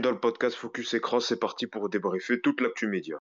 [0.00, 3.18] Dans le podcast Focus Écran, c'est parti pour débriefer toute l'actu média.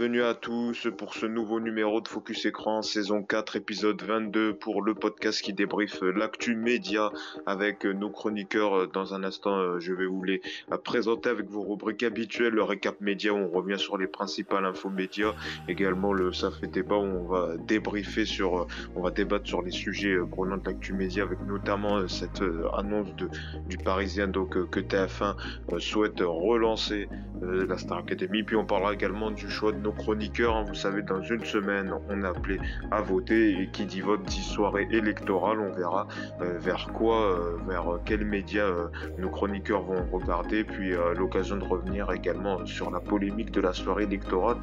[0.00, 4.80] Bienvenue à tous pour ce nouveau numéro de Focus Écran, saison 4, épisode 22 pour
[4.80, 7.12] le podcast qui débriefe l'actu média
[7.44, 8.88] avec nos chroniqueurs.
[8.88, 10.40] Dans un instant, je vais vous les
[10.84, 14.88] présenter avec vos rubriques habituelles, le récap média où on revient sur les principales infos
[14.88, 15.34] médias,
[15.68, 19.70] également le ça fait débat où on va débriefer sur, on va débattre sur les
[19.70, 23.28] sujets prenant de l'actu média avec notamment cette annonce de,
[23.68, 25.36] du Parisien donc que TF1
[25.78, 27.06] souhaite relancer
[27.42, 28.42] la Star Academy.
[28.44, 30.56] Puis on parlera également du choix de nos chroniqueurs.
[30.56, 30.64] Hein.
[30.66, 32.58] vous savez, dans une semaine, on a appelé
[32.90, 35.60] à voter et qui dit vote dit soirée électorale.
[35.60, 36.06] On verra
[36.40, 40.64] euh, vers quoi, euh, vers quels médias euh, nos chroniqueurs vont regarder.
[40.64, 44.56] Puis l'occasion de revenir également sur la polémique de la soirée électorale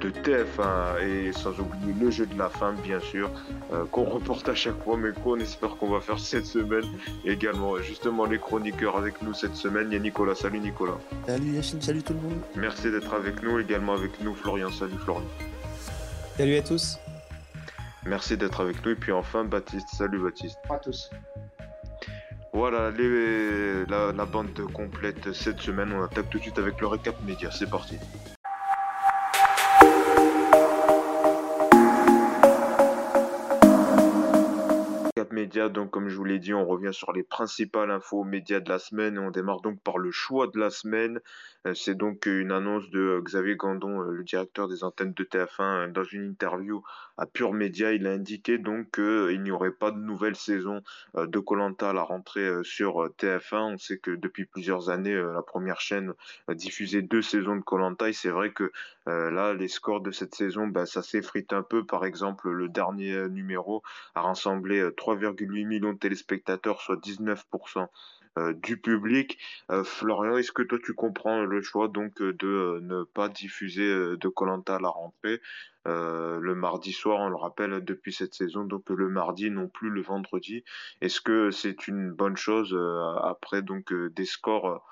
[0.00, 3.30] de TF1 et sans oublier le jeu de la femme, bien sûr,
[3.90, 6.84] qu'on reporte à chaque fois, mais qu'on espère qu'on va faire cette semaine
[7.24, 7.76] également.
[7.78, 9.88] Justement, les chroniqueurs avec nous cette semaine.
[9.90, 10.34] Il y a Nicolas.
[10.34, 10.98] Salut Nicolas.
[11.26, 12.40] Salut Yacine, salut tout le monde.
[12.56, 14.70] Merci d'être avec nous, également avec nous Florian.
[14.78, 15.22] Salut Florian.
[16.36, 16.98] Salut à tous.
[18.04, 18.92] Merci d'être avec nous.
[18.92, 19.88] Et puis enfin Baptiste.
[19.96, 20.58] Salut Baptiste.
[20.68, 21.10] à tous.
[22.52, 25.92] Voilà les, la, la bande complète cette semaine.
[25.92, 27.50] On attaque tout de suite avec le récap média.
[27.50, 27.98] C'est parti.
[35.54, 38.78] Donc, comme je vous l'ai dit, on revient sur les principales infos médias de la
[38.78, 39.18] semaine.
[39.18, 41.20] On démarre donc par le choix de la semaine.
[41.66, 45.24] Euh, c'est donc une annonce de euh, Xavier Gandon, euh, le directeur des antennes de
[45.24, 46.82] TF1, dans une interview
[47.16, 47.92] à Pure Média.
[47.92, 50.82] Il a indiqué donc qu'il n'y aurait pas de nouvelle saison
[51.14, 53.74] de Colanta à la rentrée sur TF1.
[53.74, 56.12] On sait que depuis plusieurs années, la première chaîne
[56.48, 58.08] diffusait deux saisons de Colanta.
[58.08, 58.72] Et c'est vrai que
[59.06, 61.84] là, les scores de cette saison, bah, ça s'effrite un peu.
[61.84, 63.82] Par exemple, le dernier numéro
[64.14, 67.86] a rassemblé 3,8 millions de téléspectateurs, soit 19% euh,
[68.62, 69.38] du public.
[69.70, 73.86] Euh, Florian, est-ce que toi tu comprends le choix donc euh, de ne pas diffuser
[73.88, 75.40] de Colanta à la rentrée
[75.86, 80.00] le mardi soir, on le rappelle depuis cette saison, donc le mardi non plus le
[80.00, 80.64] vendredi.
[81.02, 82.74] Est-ce que c'est une bonne chose
[83.22, 84.82] après donc des scores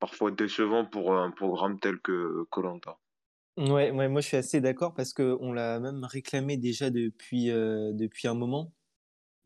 [0.00, 2.98] parfois décevants pour un programme tel que Colanta?
[3.56, 8.74] Ouais, moi je suis assez d'accord parce qu'on l'a même réclamé déjà depuis un moment.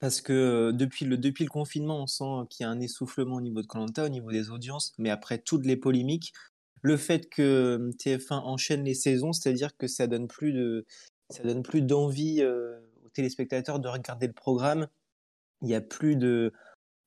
[0.00, 3.40] Parce que depuis le, depuis le confinement, on sent qu'il y a un essoufflement au
[3.40, 6.32] niveau de Colanta, au niveau des audiences, mais après toutes les polémiques,
[6.82, 10.86] le fait que TF1 enchaîne les saisons, c'est-à-dire que ça donne plus de,
[11.30, 14.86] ça donne plus d'envie aux téléspectateurs de regarder le programme.
[15.62, 16.52] Il y a plus de,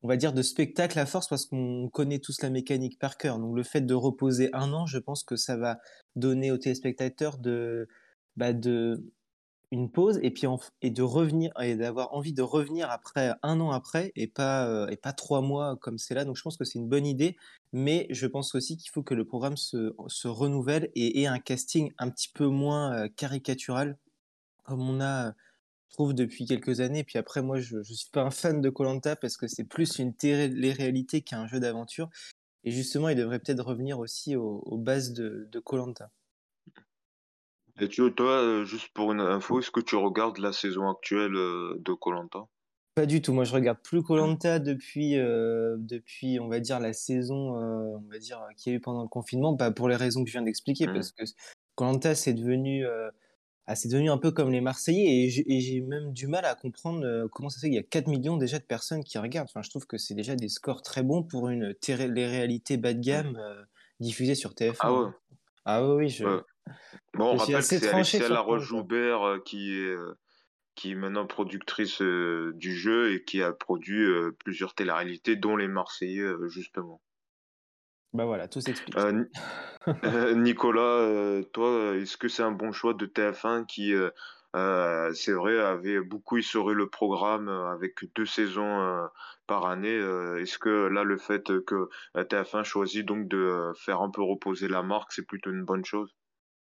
[0.04, 3.40] on va dire, de spectacle à force parce qu'on connaît tous la mécanique par cœur.
[3.40, 5.80] Donc le fait de reposer un an, je pense que ça va
[6.16, 7.88] donner aux téléspectateurs de,
[8.36, 9.04] bah de,
[9.72, 10.48] une pause et puis
[10.82, 14.88] et de revenir et d'avoir envie de revenir après un an après et pas euh,
[14.88, 16.26] et pas trois mois comme c'est là.
[16.26, 17.38] Donc je pense que c'est une bonne idée
[17.72, 21.40] mais je pense aussi qu'il faut que le programme se, se renouvelle et ait un
[21.40, 23.98] casting un petit peu moins euh, caricatural
[24.64, 25.34] comme on a
[25.92, 27.04] trouve depuis quelques années.
[27.04, 30.00] Puis après moi je, je suis pas un fan de Colanta parce que c'est plus
[30.00, 32.10] une télé-réalité qu'un jeu d'aventure.
[32.64, 36.12] Et justement il devrait peut-être revenir aussi aux, bases de Colanta
[37.80, 41.36] et tu, toi, euh, juste pour une info, est-ce que tu regardes la saison actuelle
[41.36, 42.48] euh, de Colanta
[42.96, 43.34] Pas du tout.
[43.34, 48.20] Moi, je regarde plus Colanta depuis, euh, depuis, on va dire, la saison, on va
[48.20, 49.56] dire, qu'il y a eu pendant le confinement.
[49.56, 50.94] Pas pour les raisons que je viens d'expliquer, mmh.
[50.94, 51.24] parce que
[51.76, 52.86] Colanta, c'est devenu,
[53.68, 57.28] ah, c'est devenu un peu comme les Marseillais, et j'ai même du mal à comprendre
[57.32, 59.50] comment ça se fait qu'il y a 4 millions déjà de personnes qui regardent.
[59.50, 62.94] Enfin, je trouve que c'est déjà des scores très bons pour une les réalités bas
[62.94, 63.40] de gamme
[64.00, 64.76] diffusées sur TF1.
[64.82, 65.10] Ah ouais?
[65.64, 66.26] Ah oui, je.
[67.14, 70.18] Bon, on rappelle que c'est Alexia Laroche-Joubert euh, qui est euh,
[70.76, 74.08] qui est maintenant productrice euh, du jeu et qui a produit
[74.40, 77.02] plusieurs télé-réalités, dont les Marseillais, justement.
[78.14, 78.96] Bah voilà, tout s'explique.
[80.36, 83.94] Nicolas, toi, est-ce que c'est un bon choix de TF1 qui,
[85.14, 89.10] c'est vrai, avait beaucoup essoré le programme avec deux saisons
[89.48, 89.98] par année
[90.40, 94.84] Est-ce que là, le fait que TF1 choisit donc de faire un peu reposer la
[94.84, 96.16] marque, c'est plutôt une bonne chose?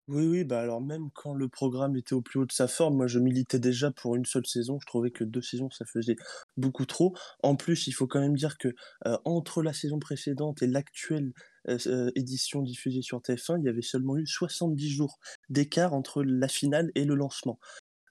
[0.07, 2.95] Oui, oui, bah, alors même quand le programme était au plus haut de sa forme,
[2.95, 4.79] moi je militais déjà pour une seule saison.
[4.79, 6.15] Je trouvais que 2 saisons, ça faisait
[6.55, 7.13] beaucoup trop.
[7.43, 8.69] En plus, il faut quand même dire que,
[9.05, 11.33] heu, entre la saison précédente et l'actuelle,
[11.67, 15.19] heu, s heu, édition diffusée sur TF1, il y avait seulement eu 70 jours
[15.49, 17.59] d'écart entre la finale et le lancement.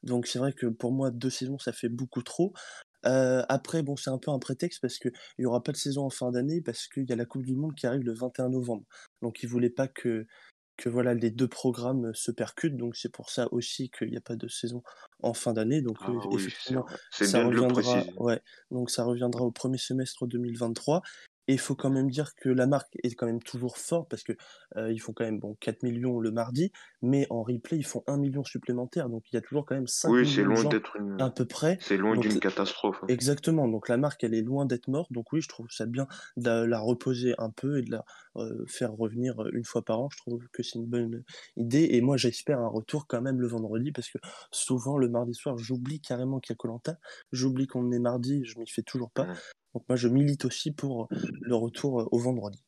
[0.05, 2.55] Donc c'est vrai que pour moi 2 saisons, ça fait beaucoup trop.
[3.05, 6.11] Après bon, c'est un peu un prétexte parce qu'il y aura pas de saison en
[6.11, 8.85] fin d'année parce qu'il y a la coupe du monde qui arrive le 21 novembre.
[9.23, 10.27] Donc ils voulaient pas que
[10.77, 14.21] que voilà les 2 programmes, se percutent, donc c'est pour ça aussi qu'il y a
[14.21, 14.83] pas de saison
[15.23, 18.13] en fin d'année, donc Ah oui, c'est effectivement, ça reviendra préciser.
[18.19, 18.41] ouais,
[18.71, 21.03] donc ça reviendra au 1er semestre 2023
[21.49, 24.23] et il faut quand même dire que la marque est quand même toujours forte parce
[24.23, 24.33] que,
[24.77, 26.73] heu, ils font quand même bon 4 000 000 le mardi,
[27.03, 29.75] mais en replay, ils font 1 000 000 supplémentaire, donc il y a toujours quand
[29.75, 31.97] même 5 Oui, c'est 000 000 de loin gens d'être une, à peu près, c'est
[31.97, 33.09] loin d'une catastrophe, hein.
[33.09, 36.09] exactement, donc la marque, elle est loin d'être morte, donc oui, je trouve ça bien
[36.37, 38.05] de la la reposer un peu et de la,
[38.37, 40.09] heu, faire revenir, heu, 1 fois par an.
[40.11, 41.23] Je trouve que c'est une bonne
[41.57, 44.19] idée et moi j'espère un retour quand même le vendredi parce que
[44.51, 46.99] souvent le mardi soir, j'oublie carrément qu'il y a koh Lanta.
[47.33, 49.25] J'oublie qu'on est mardi, je m'y fais toujours pas.
[49.25, 49.41] Mmh.
[49.77, 51.07] Donc moi je milite aussi pour
[51.43, 52.65] le retour, heu, au vendredi.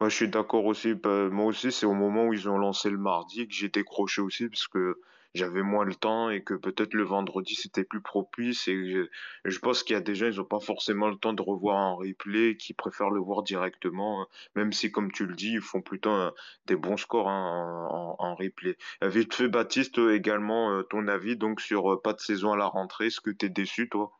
[0.00, 0.94] Ouais, je suis d'accord aussi.
[0.94, 4.20] Bah, moi aussi, c'est au moment où ils ont lancé le mardi que j'ai décroché
[4.22, 5.00] aussi parce que
[5.34, 9.06] j'avais moins le temps et que peut-être le vendredi c'était plus propice et je,
[9.44, 11.76] je pense qu'il y a des gens, ils ont pas forcément le temps de revoir
[11.76, 14.26] en replay, qui préfèrent le voir directement, hein.
[14.54, 16.32] même si, comme tu le dis, ils font plutôt un-
[16.66, 18.76] des bons scores hein, en, en, replay.
[19.04, 22.52] Euh, Vite fait, Baptiste, euh, également euh, ton avis donc sur euh, pas de saison
[22.52, 24.12] à la rentrée, est-ce que t'es déçu, toi?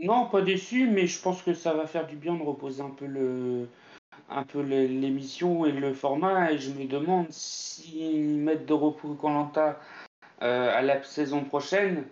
[0.00, 2.90] Non, pas déçu, mais je pense que ça va faire du bien de reposer un
[2.90, 3.68] peu le,
[4.28, 6.52] un peu l'émission et le format.
[6.52, 9.28] Et je me demande s'ils mettent de repos koh
[10.42, 12.04] euh, à la saison prochaine.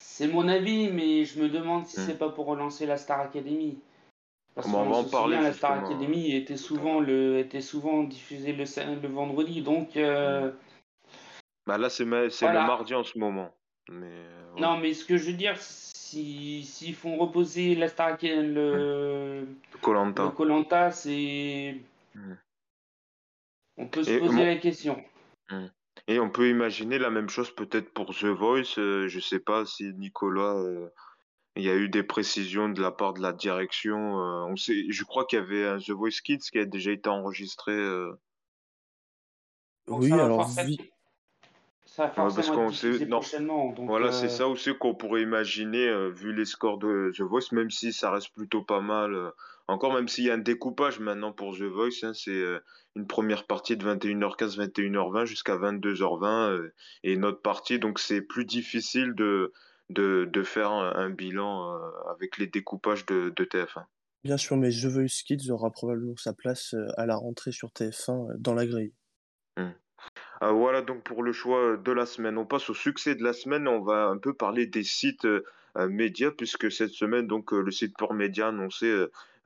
[0.00, 2.06] C'est mon avis, mais je me demande si Hmm.
[2.06, 3.78] c'est pas pour relancer la Star Academy.
[4.54, 9.08] Parce qu'on en parler souvient, la Star Academy était souvent, le, était souvent diffusée le,
[9.08, 9.62] vendredi.
[9.62, 10.50] Donc euh,
[11.66, 13.54] Bah là, c'est ma- le mardi en ce moment.
[13.88, 14.60] Mais euh, ouais.
[14.60, 15.56] Non, mais ce que je veux dire,
[16.08, 19.46] si s'ils font reposer la Star Academy, le
[19.82, 19.94] koh
[20.92, 21.76] c'est
[23.76, 25.02] on peut se Et, poser mon- la question.
[25.50, 25.66] Hmm.
[26.06, 28.78] Et on peut imaginer la même chose peut-être pour The Voice.
[28.78, 30.88] euh, je sais pas si Nicolas, euh,
[31.54, 34.18] il y a eu des précisions de la part de la direction.
[34.20, 36.90] euh, on sait, je crois qu'il y avait un The Voice Kids qui a déjà
[36.92, 37.72] été enregistré.
[37.72, 38.12] euh,
[39.86, 40.48] Oui, alors
[42.06, 43.72] ça va ouais, parce forcément être qu'on sait, diffusé non, prochainement.
[43.72, 47.20] Donc voilà, c'est euh, ça aussi qu'on pourrait imaginer euh, vu les scores de The
[47.22, 49.14] Voice, même si ça reste plutôt pas mal.
[49.14, 49.30] euh,
[49.66, 52.60] encore même s'il y a un découpage maintenant pour The Voice, hein, c'est euh,
[52.96, 56.74] une première partie de 21h15, 21h20 jusqu'à 22h20 euh,
[57.04, 59.52] et une autre partie, donc c'est plus difficile de,
[59.90, 63.84] de, de faire un, un bilan euh, avec les découpages de, de TF1.
[64.24, 68.32] bien sûr, mais The Voice Kids aura probablement sa place, à la rentrée sur TF1,
[68.32, 68.94] heu, dans la grille.
[69.58, 69.72] Hmm.
[70.42, 72.38] Euh, voilà donc pour le choix de la semaine.
[72.38, 73.68] On passe au succès de la semaine.
[73.68, 75.26] On va un peu parler des sites
[75.76, 78.86] euh, médias puisque cette semaine donc euh, le site Pure Média a annoncé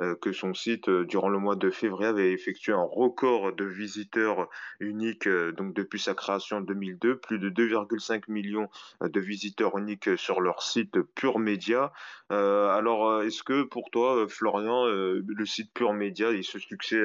[0.00, 4.48] euh, que son site durant le mois de février avait effectué un record de visiteurs
[4.80, 8.68] uniques donc depuis sa création en 2002, plus de 2,5 millions
[9.00, 11.92] de visiteurs uniques sur leur site Pure Média.
[12.32, 17.00] Euh, alors est-ce que pour toi Florian le site Pure Média et ce succès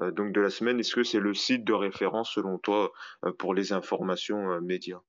[0.00, 2.92] de la semaine, est-ce que c'est le site de référence selon toi
[3.38, 5.00] pour les informations médias?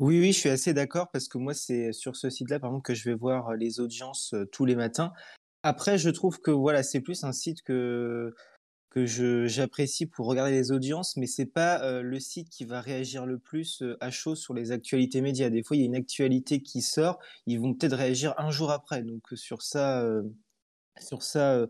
[0.00, 2.86] Oui, oui, je suis assez d'accord parce que moi, c'est sur ce site-là, par exemple,
[2.86, 5.12] que je vais voir les audiences tous les matins.
[5.62, 8.34] Après, je trouve que voilà, c'est plus un site que
[8.88, 12.80] que je j'apprécie pour regarder les audiences, mais c'est pas euh, le site qui va
[12.80, 15.50] réagir le plus euh, à chaud sur les actualités médias.
[15.50, 18.70] Des fois, il y a une actualité qui sort, ils vont peut-être réagir un jour
[18.70, 19.02] après.
[19.02, 20.22] Donc sur ça, euh,
[20.98, 21.66] sur ça,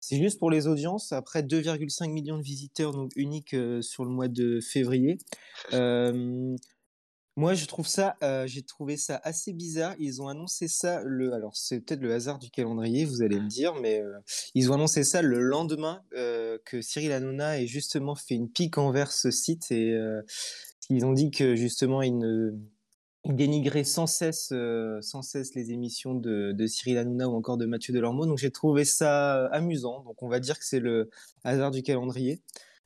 [0.00, 1.12] c'est juste pour les audiences.
[1.12, 5.18] Après 2,5 millions de visiteurs donc uniques sur le mois de février.
[7.36, 9.94] Moi, je trouve ça, euh, j'ai trouvé ça assez bizarre.
[9.98, 13.48] Ils ont annoncé ça le, alors c'est peut-être le hasard du calendrier, vous allez me
[13.48, 14.12] dire, mais euh,
[14.54, 18.76] ils ont annoncé ça le lendemain euh, que Cyril Hanouna ait justement fait une pique
[18.76, 19.96] envers ce site et
[20.90, 22.52] ils ont dit que justement il ne
[23.24, 27.56] il dénigrait sans cesse, euh, sans cesse les émissions de, de Cyril Hanouna ou encore
[27.56, 28.26] de Mathieu Delormeau.
[28.26, 30.02] Donc j'ai trouvé ça amusant.
[30.02, 31.08] Donc on va dire que c'est le
[31.44, 32.42] hasard du calendrier.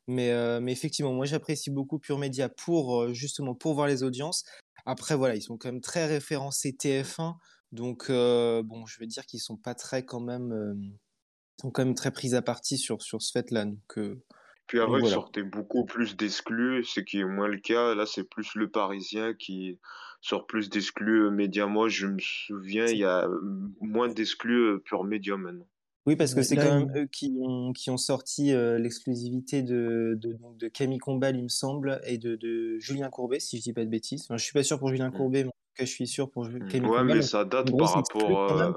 [0.08, 4.44] Mais, euh, mais effectivement, moi j'apprécie beaucoup Pure Média pour justement pour voir les audiences.
[4.84, 7.34] Après voilà, ils sont quand même très référencés TF1,
[7.72, 10.74] donc euh, bon, je veux dire qu'ils sont pas très quand même, euh,
[11.60, 13.64] sont quand même très pris à partie sur sur ce fait-là.
[13.64, 13.98] Donc
[14.68, 15.14] Puis avant, il voilà.
[15.14, 17.94] sortait beaucoup plus d'exclus, ce qui est moins le cas.
[17.94, 19.78] Là, c'est plus le Parisien qui
[20.20, 21.66] sort plus d'exclus médias.
[21.66, 23.28] Moi, je me souviens, il y a
[23.80, 25.68] moins d'exclus euh, pur média maintenant.
[26.06, 30.16] Oui, parce que c'est quand même eux qui ont, qui ont sorti euh, l'exclusivité de,
[30.20, 33.62] de, donc de Camille Combal, il me semble, et de, de Julien Courbet, si je
[33.62, 34.22] dis pas de bêtises.
[34.22, 35.12] Enfin, je suis pas sûr pour Julien Mm.
[35.16, 36.68] Courbet, mais en tout cas, je suis sûr pour Ju- Mm.
[36.68, 37.16] Camille Ouais, Combal.
[37.16, 38.52] mais ça date par rapport.
[38.52, 38.72] euh,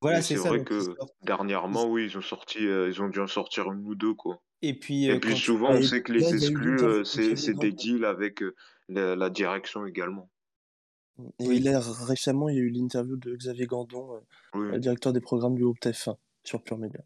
[0.00, 3.28] Voilà, c'est vrai Donc, que dernièrement, oui, ils ont sorti, euh, ils ont dû en
[3.28, 4.42] sortir une ou deux, quoi.
[4.60, 8.42] Et puis, Et puis souvent, vois on sait que les exclus, c'est des deals avec
[8.88, 10.28] la, la direction également.
[11.38, 11.60] Et Oui.
[11.60, 14.20] là, récemment, il y a eu l'interview de Xavier Gandon,
[14.54, 17.00] Oui, directeur des programmes du groupe TF1 sur Pure Média.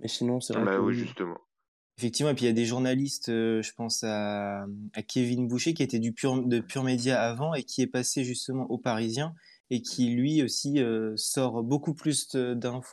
[0.00, 1.38] Mais sinon, c'est vrai bah que oui, justement.
[1.96, 5.74] Effectivement, et puis il y a des journalistes, euh, je pense à, à Kevin Boucher,
[5.74, 9.34] qui était du pur, de Pure Média avant et qui est passé justement au Parisien
[9.70, 12.36] et qui lui aussi euh, sort beaucoup plus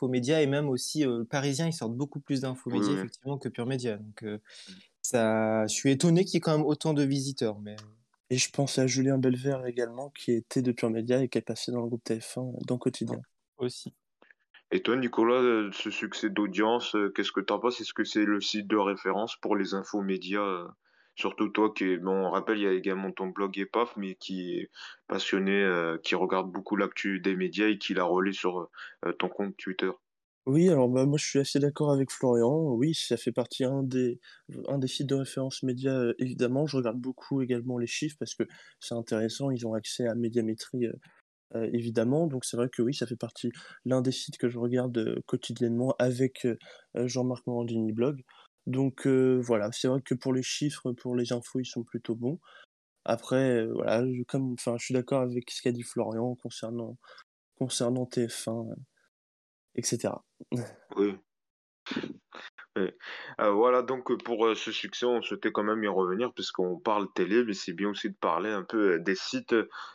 [0.08, 2.94] médias et même aussi euh, le Parisien, il sort beaucoup plus Oui, oui.
[2.94, 3.98] effectivement que Pure Média.
[3.98, 4.38] Donc euh,
[5.02, 7.76] ça, je suis étonné qu'il y ait quand même autant de visiteurs, mais
[8.30, 11.42] Et je pense à Julien Belvert également, qui était de Pure Média et qui est
[11.42, 13.20] passé dans le groupe TF1 dans Quotidien.
[13.58, 13.92] aussi.
[14.72, 17.80] Et toi, Nicolas, euh, ce succès d'audience, euh, qu'est-ce que t'en penses?
[17.80, 20.40] Est-ce que c'est le site de référence pour les infos médias?
[20.42, 20.66] euh,
[21.14, 24.56] Surtout toi qui bon, on rappelle, il y a également ton blog EPAF, mais qui
[24.58, 24.70] est
[25.08, 25.62] passionné,
[26.02, 28.70] qui regarde beaucoup l'actu des médias et qui la relaie sur
[29.18, 29.90] ton compte Twitter.
[30.46, 32.74] Oui, alors bah, moi je suis assez d'accord avec Florian.
[32.74, 34.18] Oui, ça fait partie un des,
[34.68, 36.66] un sites de référence médias, évidemment.
[36.66, 38.42] Je regarde beaucoup également les chiffres parce que
[38.80, 39.50] c'est intéressant.
[39.52, 40.88] Ils ont accès à Médiamétrie,
[41.54, 42.26] euh, évidemment.
[42.26, 43.50] Donc c'est vrai que oui, ça fait partie
[43.84, 46.56] l'un des sites que je regarde euh, quotidiennement avec euh,
[46.94, 48.22] Jean-Marc Morandini Blog.
[48.66, 52.38] Donc voilà, c'est vrai que pour les chiffres, pour les infos, ils sont plutôt bons.
[53.04, 56.96] Après, voilà, je, comme, je suis d'accord avec ce qu'a dit Florian concernant,
[57.56, 58.74] concernant TF1, euh,
[59.74, 60.14] etc.
[60.96, 61.12] Oui.
[63.40, 66.78] Euh, voilà, donc euh, pour euh, ce succès, on souhaitait quand même y revenir puisqu'on
[66.78, 69.54] parle télé, mais c'est bien aussi de parler un peu des sites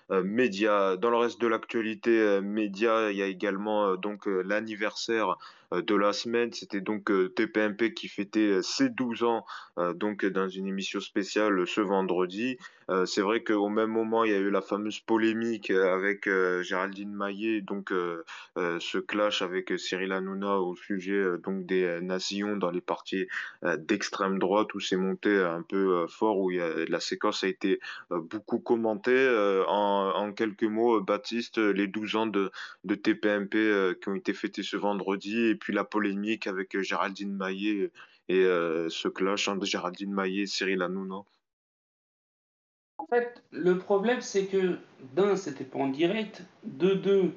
[0.09, 0.95] médias.
[0.97, 5.37] Dans le reste de l'actualité média, il y a également donc l'anniversaire
[5.71, 6.53] de la semaine.
[6.53, 9.45] C'était donc euh, TPMP qui fêtait euh, ses 12 ans
[9.77, 12.57] euh, donc euh, dans une émission spéciale euh, ce vendredi.
[12.89, 16.25] Euh, c'est vrai qu'au même moment, il y a eu la fameuse polémique euh, avec
[16.25, 18.23] euh, Géraldine Maillet, donc euh,
[18.57, 22.71] euh, ce clash avec euh, Cyril Hanouna au sujet euh, donc des euh, nations dans
[22.71, 23.27] les partis
[23.65, 27.01] euh, d'extrême droite où c'est monté un peu euh, fort où il y a, la
[27.01, 27.81] séquence a été
[28.11, 32.51] euh, beaucoup commentée euh, en, quelques mots euh, Baptiste euh, les 12 ans de,
[32.85, 37.35] de TPMP euh, qui ont été fêtés ce vendredi puis la polémique avec euh, Géraldine
[37.35, 37.91] Maillet
[38.29, 41.23] et euh, ce clash entre Géraldine Maillet et Cyril Hanouna
[42.97, 44.77] En fait, le problème, c'est que
[45.13, 46.43] d'un, c'était pas en direct.
[46.63, 47.33] De deux,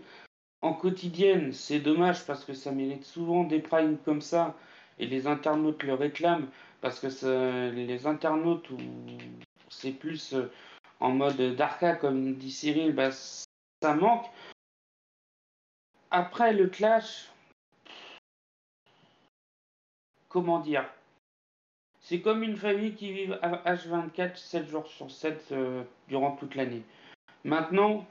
[0.63, 4.57] en quotidienne, c'est dommage parce que ça mérite souvent des primes comme ça
[4.99, 6.49] et les internautes le réclament
[6.81, 8.69] parce que les internautes
[9.71, 10.51] c'est plus euh,
[10.99, 14.27] en mode d'arca comme dit Cyril, bah, ça manque.
[16.11, 17.31] Après le clash,
[20.31, 20.89] comment dire?
[22.01, 26.55] C'est comme une famille qui vit à H24, 7 jours sur 7 euh, durant toute
[26.55, 26.83] l'année.
[27.45, 28.07] Maintenant,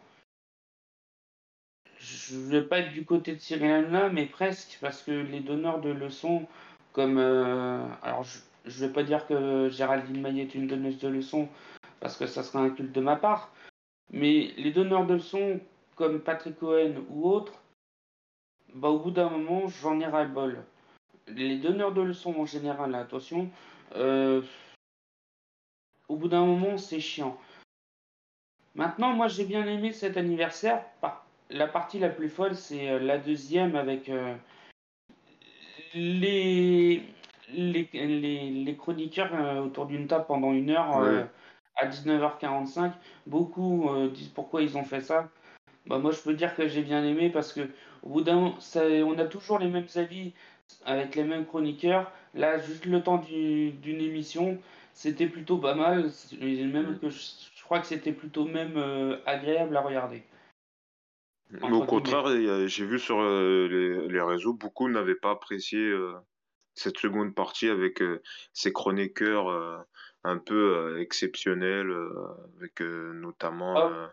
[1.98, 5.40] je ne vais pas être du côté de Cyril Hanouna, mais presque, parce que les
[5.40, 6.48] donneurs de leçons,
[6.94, 7.18] comme.
[7.18, 11.50] euh, alors, je ne vais pas dire que Géraldine Maillet est une donneuse de leçons,
[12.00, 13.52] parce que ça serait un culte de ma part,
[14.12, 15.60] mais les donneurs de leçons,
[15.96, 17.54] comme Patrick Cohen ou autres,
[18.76, 20.64] bah, au bout d'un moment, j'en ai ras-le-bol.
[21.36, 23.50] Les donneurs de leçons en général, attention,
[23.96, 24.42] euh,
[26.08, 27.38] au bout d'un moment, c'est chiant.
[28.76, 30.84] Maintenant, moi, j'ai bien aimé cet anniversaire.
[31.02, 34.36] Par- La partie la plus folle, c'est euh, la deuxième avec euh,
[35.94, 37.04] les,
[37.52, 41.26] les, les, les chroniqueurs euh, autour d'une table pendant une heure Ouais.
[41.76, 42.94] à 19h45.
[43.28, 45.30] Beaucoup disent pourquoi ils ont fait ça.
[45.88, 47.62] Bah, moi, je peux dire que j'ai bien aimé parce que
[48.04, 50.34] au bout d'un on a toujours les mêmes avis
[50.86, 52.12] avec les mêmes chroniqueurs.
[52.34, 54.60] Là, juste le temps du- d'une émission,
[54.94, 56.10] c'était plutôt pas mal.
[56.40, 57.00] Même Mm.
[57.00, 57.20] que je,
[57.56, 60.24] je crois que c'était plutôt même euh, agréable à regarder.
[61.52, 62.26] Mais au contraire,
[62.68, 66.14] j'ai vu sur euh, les, les réseaux, beaucoup n'avaient pas apprécié euh,
[66.76, 68.22] cette seconde partie avec euh,
[68.54, 69.78] ces chroniqueurs euh,
[70.24, 72.12] un peu euh, exceptionnels, euh,
[72.58, 74.08] avec euh, notamment Ah, euh,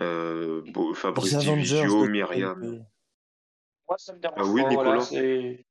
[0.00, 2.84] euh, Les Fabrice Divisio, Myriam.
[3.86, 4.70] Moi, ça me dérange Ah oui, pas.
[4.70, 5.64] Voilà, Nicolas.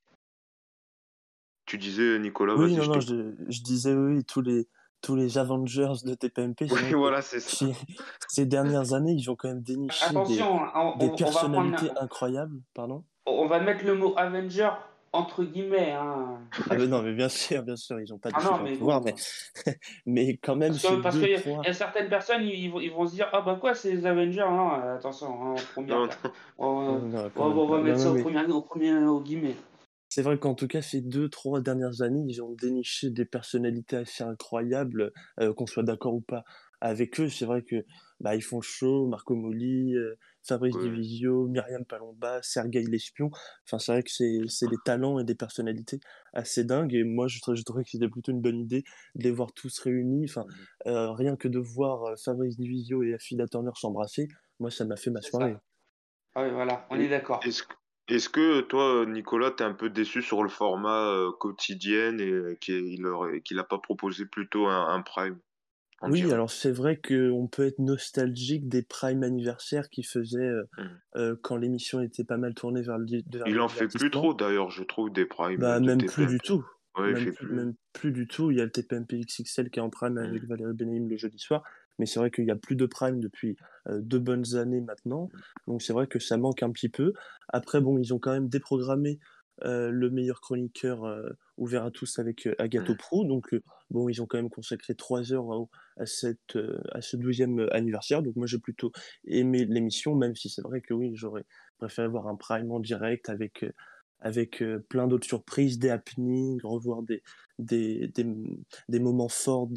[1.74, 4.68] Tu disais, Nicolas, Oui, vas-y, non, je non, je, je disais oui, tous les,
[5.01, 7.65] tous les Avengers de TPMP, Oui, voilà, c'est ça.
[8.30, 11.89] ces, dernières années, ils ont quand même déniché des, Attention, hein, des on, on personnalités
[12.00, 13.03] incroyables, pardon.
[13.25, 14.70] on va mettre le mot Avenger
[15.15, 15.92] entre guillemets.
[15.92, 16.39] Hein.
[16.70, 18.74] Ah mais non, mais bien sûr, bien sûr, ils n'ont pas Ah non, super mais
[18.77, 19.12] pouvoirs, bon.
[19.65, 19.74] mais,
[20.06, 21.62] mais quand même, Parce ces que parce deux qu'il y, points.
[21.63, 24.06] y a certaines personnes, ils, vont, ils vont se dire ah bah quoi c'est les
[24.06, 26.24] Avengers non euh, attention hein, en première Non, carte.
[26.25, 26.32] non.
[26.58, 29.20] On, Non, va- on on Non, mettre ça non, au mais premier au premier au
[29.22, 29.56] guillemets.
[30.15, 33.96] C'est vrai qu'en tout cas, ces deux, trois dernières années, ils ont déniché des personnalités
[33.96, 36.43] assez incroyables, euh, qu'on soit d'accord ou pas
[36.82, 37.29] avec eux.
[37.29, 37.84] C'est vrai que
[38.20, 40.84] bah, ils font show, Marco Moli, euh, Fabrice Ouais.
[40.84, 43.32] Divisio, Myriam Palomba, Sergueï Lespion.
[43.65, 46.00] Enfin, c'est vrai que c'est c'est des talents et des personnalités
[46.32, 46.93] assez dingues.
[46.93, 48.84] Et moi, je, trouvais- je trouvais que c'était plutôt une bonne idée
[49.15, 50.25] de les voir tous réunis.
[50.29, 50.46] Enfin,
[50.86, 54.27] euh, rien que de voir Fabrice Divisio et Affida Turner s'embrasser,
[54.60, 55.55] moi, ça m'a fait ma soirée.
[56.36, 57.39] Ah oui, voilà, on est d'accord.
[57.43, 57.74] Est-ce que,
[58.08, 62.56] est-ce que toi, Nicolas, t'es un peu déçu sur le format euh, quotidien et euh,
[62.62, 65.40] qu'il aurait- qu'il a pas proposé plutôt un, un prime
[66.02, 66.34] en Oui, direct?
[66.34, 71.02] alors c'est vrai qu'on peut être nostalgique des prime anniversaires qui faisaient euh, Mm.
[71.16, 73.88] euh, quand l'émission était pas mal tournée vers le, di- vers Il le en fait
[73.88, 74.12] plus divertissement.
[74.12, 76.64] trop d'ailleurs, je trouve, des primes Bah, de même plus du tout.
[76.98, 77.56] Ouais, il Même fait plus, plus.
[77.56, 78.52] même plus du tout.
[78.52, 81.40] Il y a le TPMP XXL qui est en prime avec Valérie Benaïm le jeudi
[81.40, 81.64] soir.
[82.00, 83.56] Mais c'est vrai qu'il n'y a plus de prime depuis
[83.88, 85.30] euh, deux bonnes années maintenant.
[85.68, 87.14] Donc c'est vrai que ça manque un petit peu.
[87.50, 89.20] Après, bon, ils ont quand même déprogrammé
[89.66, 92.98] euh, le meilleur chroniqueur euh, ouvert à tous avec euh, Agathe Mm.
[92.98, 93.24] Prou.
[93.24, 93.56] Donc,
[93.92, 96.58] bon, ils ont quand même consacré trois heures à, à, cette,
[96.92, 98.24] à ce 12e anniversaire.
[98.24, 98.92] Donc moi, j'ai plutôt
[99.26, 101.46] aimé l'émission, même si c'est vrai que oui, j'aurais
[101.78, 103.66] préféré voir un prime en direct avec...
[104.24, 107.22] avec euh, plein d'autres surprises, des happenings, revoir des,
[107.60, 108.25] des, des,
[108.89, 109.68] des moments forts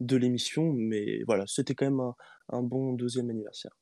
[0.00, 0.72] de l'émission.
[0.72, 2.14] Mais voilà, c'était quand même un,
[2.48, 3.72] un bon deuxième anniversaire.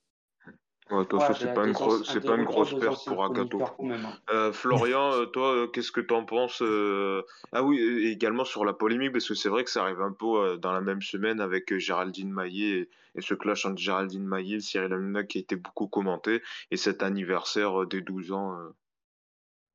[0.90, 1.73] Ouais, toute Ouais, c'est pas une
[2.21, 4.05] pas une grosse perte pour même.
[4.05, 4.19] hein.
[4.33, 8.73] Euh, Florian, euh, toi, qu'est-ce que t'en penses euh, Ah oui, et également sur la
[8.73, 11.40] polémique, parce que c'est vrai que ça arrive un peu euh, dans la même semaine
[11.40, 15.38] avec euh, Géraldine Maillet et, et ce clash entre Géraldine Maillet et Cyril Hanouna qui
[15.38, 18.59] a été beaucoup commenté, et cet anniversaire euh, des 12 ans.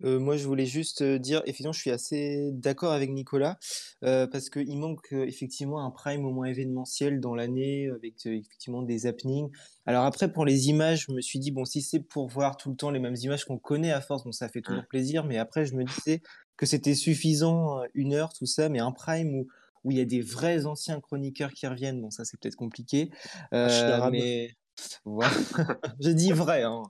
[0.04, 0.20] Euh.
[0.20, 3.58] Moi, je voulais juste euh, dire, effectivement, je suis assez d'accord avec Nicolas,
[4.04, 9.06] euh, parce qu'il manque effectivement un prime au moins événementiel dans l'année, avec effectivement des
[9.06, 9.50] happenings.
[9.86, 12.70] Alors après, pour les images, je me suis dit, bon, si c'est pour voir tout
[12.70, 15.38] le temps les mêmes images qu'on connaît à force, bon, ça fait toujours plaisir, mais
[15.38, 16.22] après, je me disais
[16.58, 19.48] que c'était suffisant, une heure, tout ça, mais un prime où,
[19.84, 23.12] où il y a des vrais anciens chroniqueurs qui reviennent, bon, ça c'est peut-être compliqué,
[23.52, 24.14] Arabe.
[24.14, 24.56] mais...
[26.00, 26.84] Je dis vrai, hein.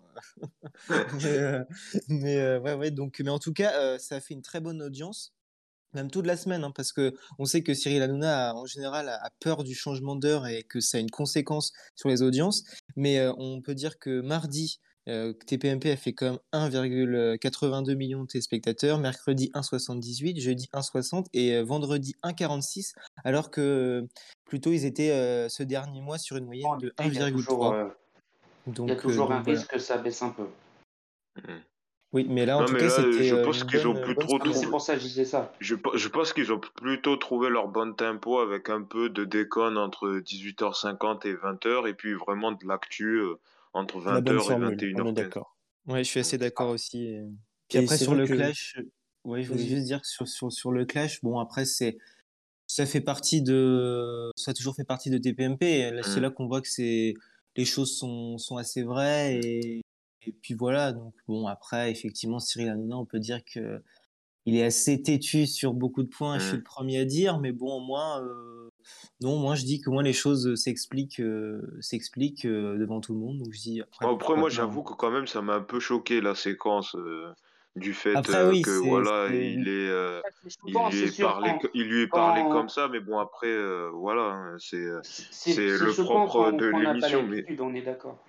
[2.09, 4.41] mais, euh, euh, ouais, ouais, donc, mais en tout cas, euh, ça a fait une
[4.41, 5.33] très bonne audience,
[5.93, 9.29] même toute la semaine, hein, parce que on sait que Cyril Hanouna, en général, a,
[9.39, 12.63] peur du changement d'heure et que ça a une conséquence sur les audiences.
[12.95, 18.97] Mais on peut dire que mardi, euh, TPMP a fait même 1,82 millions de téléspectateurs,
[18.99, 24.07] mercredi 1,78, jeudi 1,60 et euh, vendredi 1,46, alors que euh,
[24.45, 27.65] plutôt ils étaient euh, ce dernier mois sur une moyenne de Il y a toujours,
[27.65, 27.75] 1,3.
[27.75, 27.89] euh,
[28.67, 30.45] Donc, il y a toujours euh, un risque que ça baisse un peu.
[32.13, 34.37] Oui, mais là, en Non, tout cas, là, c'était je pense qu'ils ont plus trop
[34.39, 34.65] Ah, mais trouvé.
[34.65, 35.51] c'est pour ça que je disais ça.
[35.59, 39.25] Je, pe- je pense qu'ils ont plutôt trouvé leur bon tempo avec un peu de
[39.25, 43.35] déconne entre 18h50 et 20h, et puis vraiment de l'actu euh,
[43.75, 45.13] entre La bonne 20h et formule, on est 21h15.
[45.13, 45.57] d'accord.
[45.87, 47.05] Ouais, je suis assez d'accord aussi.
[47.05, 47.23] et-
[47.69, 48.77] Puis Et après, sur le que- clash,
[49.23, 51.97] ouais, je voulais juste dire que sur, sur, sur le clash, bon, après, c'est,
[52.67, 55.91] ça fait partie de, ça a toujours fait partie de TPMP.
[56.03, 56.23] C'est Mm.
[56.23, 57.13] là qu'on voit que c'est,
[57.55, 59.81] les choses sont, sont assez vraies et,
[60.27, 60.91] et puis voilà.
[60.93, 63.83] Donc, bon, après, effectivement, Cyril Hanouna, on peut dire que
[64.45, 66.37] il est assez têtu sur beaucoup de points.
[66.39, 66.59] Je suis Mm.
[66.59, 68.69] le premier à dire, mais bon, moi, euh,
[69.21, 73.19] non, moi, je dis que moi, les choses s'expliquent, euh, s'expliquent euh, devant tout le
[73.19, 73.39] monde.
[73.39, 75.61] Donc, je dis après, Bon, Après, pourquoi moi, j'avoue que quand même, ça m'a un
[75.61, 77.33] peu choqué la séquence euh,
[77.75, 80.21] du fait Après, euh, oui, que voilà, il est, euh,
[80.67, 83.17] il lui est parlé, quand, co- il lui est parlé quand- comme ça, mais bon,
[83.17, 88.23] après, euh, voilà, hein, c'est, le propre de l'émission, mais on est d'accord.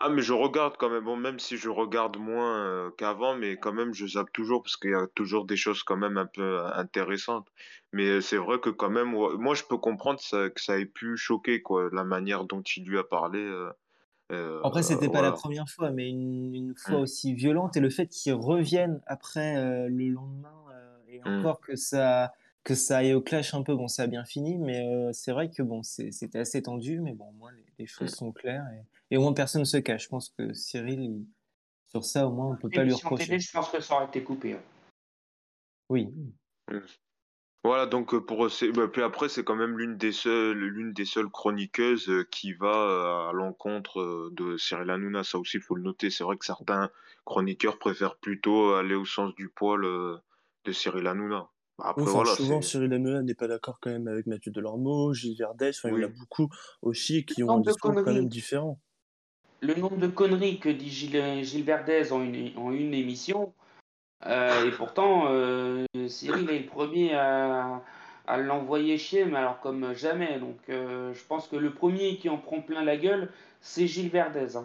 [0.00, 3.56] Ah, mais je regarde quand même, bon, même si je regarde moins euh, qu'avant, mais
[3.58, 6.26] quand même, je zappe toujours parce qu'il y a toujours des choses quand même un
[6.26, 7.48] peu euh, intéressantes.
[7.92, 10.78] Mais euh, c'est vrai que quand même, ouais, moi, je peux comprendre ça- que ça
[10.78, 13.40] ait pu choquer, quoi, la manière dont il lui a parlé.
[13.40, 13.70] euh,
[14.32, 17.00] euh, Après, c'était pas la première fois, mais une, une fois Mm.
[17.00, 17.76] aussi violente.
[17.76, 20.54] Et le fait qu'ils reviennent après le lendemain,
[21.08, 21.48] et Mm.
[21.48, 22.32] encore que ça,
[22.64, 25.32] que ça aille au clash un peu, bon, ça a bien fini, mais euh, c'est
[25.32, 28.14] vrai que bon, c'était assez tendu, mais bon, au moins, les, les choses Mm.
[28.14, 28.66] sont claires.
[28.74, 30.04] Et, et au moins, personne ne se cache.
[30.04, 31.26] Je pense que Cyril, il-
[31.90, 33.24] sur ça, au moins, on peut pas lui reprocher.
[33.26, 34.54] télé, je pense que ça aurait été coupé.
[34.54, 34.62] hein.
[35.88, 36.08] Oui.
[37.64, 40.92] Voilà, donc euh, pour c'est bah, puis après c'est quand même l'une des seules l'une
[40.92, 45.56] des seules chroniqueuses euh, qui va euh, à l'encontre euh, de Cyril Hanouna, ça aussi
[45.56, 46.10] il faut le noter.
[46.10, 46.90] C'est vrai que certains
[47.24, 50.16] chroniqueurs préfèrent plutôt aller au sens du poil euh,
[50.64, 51.48] de Cyril Hanouna.
[51.78, 55.12] Bah, Après Enfin, voilà, souvent, Cyril Hanouna n'est pas d'accord quand même avec Mathieu Delormeau,
[55.14, 56.48] Gilles Verdez, enfin, il y en a beaucoup
[56.82, 58.80] aussi qui ont un discours quand même différent.
[59.60, 63.52] Le nombre de conneries que dit Gilles, Gilles Verdez en une, émission,
[64.26, 67.82] euh, et pourtant, euh, Cyril est le premier à,
[68.36, 70.38] l'envoyer chier, mais alors comme jamais.
[70.38, 74.10] Donc, euh, je pense que le premier qui en prend plein la gueule, c'est Gilles
[74.10, 74.58] Verdez.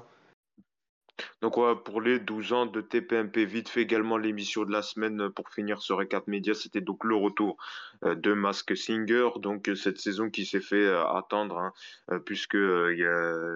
[1.43, 5.29] Donc pour les 12 ans de TPMP, vite fait également l'émission de la semaine euh,
[5.29, 7.57] pour finir ce récap média, c'était donc le retour
[8.05, 12.57] euh, de Mask Singer, donc euh, cette saison qui s'est fait attendre, hein, puisque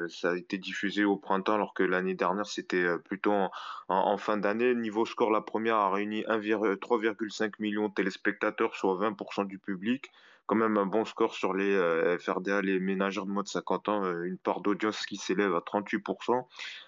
[0.09, 3.33] ça a été diffusé au printemps alors que l'année dernière c'était plutôt
[3.87, 4.75] en, fin d'année.
[4.75, 10.11] Niveau score, la première a réuni 3,5 millions de téléspectateurs, soit 20% du public
[10.47, 13.89] quand même un bon score sur les euh, FRDA, les ménagères de moins de 50
[13.89, 16.45] ans, euh, une part d'audience qui s'élève à 38%.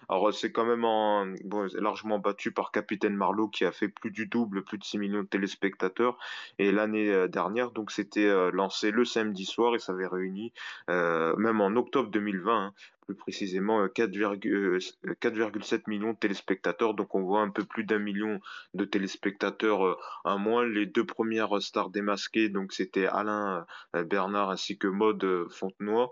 [0.08, 4.26] Alors c'est quand même bon, largement battu par Capitaine Marlowe qui a fait plus du
[4.26, 6.18] double, plus de 6 millions de téléspectateurs.
[6.58, 10.54] Et l'année euh, dernière, donc c'était lancé le samedi soir et ça avait réuni,
[10.88, 12.74] même en octobre 2020,
[13.10, 16.94] plus précisément 4,7 euh, euh, millions de téléspectateurs.
[16.94, 18.40] Donc on voit un peu plus d'un million
[18.76, 20.64] de téléspectateurs euh, moins.
[20.64, 26.10] Les deux premières stars démasquées, donc c'était Alain Bernard ainsi que Maude Fontenoy.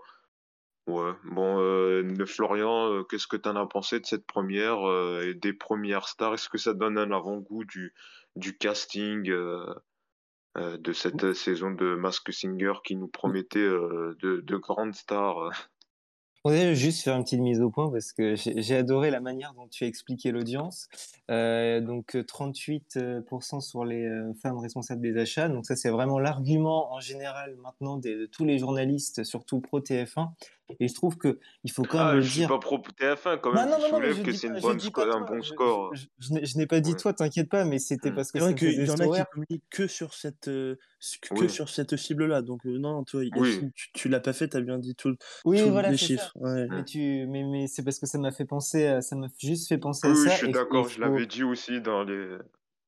[0.88, 4.78] Ouais, bon, Florian, qu'est-ce que tu en as pensé de cette première
[5.22, 6.34] et des premières stars?
[6.34, 7.94] Est-ce que ça donne un avant-goût du,
[8.34, 9.22] du casting
[10.56, 15.50] de cette saison de Mask Singer qui nous promettait de, grandes stars?
[16.44, 19.54] On va juste faire une petite mise au point parce que j'ai adoré la manière
[19.54, 20.88] dont tu as expliqué l'audience.
[21.30, 25.48] Euh, donc 38% euh, sur les euh, femmes responsables des achats.
[25.48, 30.28] Donc ça c'est vraiment l'argument en général maintenant de, tous les journalistes, surtout pro TF1.
[30.80, 32.48] Et je trouve que il faut quand même ah, le je dire.
[32.48, 33.68] suis pas pro TF1 quand même.
[33.68, 35.94] Non, non, non, je que c'est un bon score.
[35.94, 38.14] Je, je, n'ai pas dit toi, t'inquiète pas, mais c'était mmh.
[38.14, 41.68] parce que c'est vrai qu'il y en a qui communiquent que sur cette que sur
[41.68, 42.42] cette cible là.
[42.42, 45.16] Donc non, toi, tu, tu l'as pas fait, t'as bien dit tout.
[45.44, 46.32] Oui, voilà, les chiffres.
[46.40, 49.78] Mais tu, mais, mais c'est parce que ça m'a fait penser, ça m'a juste fait
[49.78, 50.20] penser à ça.
[50.20, 50.88] Oui, je suis d'accord.
[50.88, 52.36] Je l'avais dit aussi dans les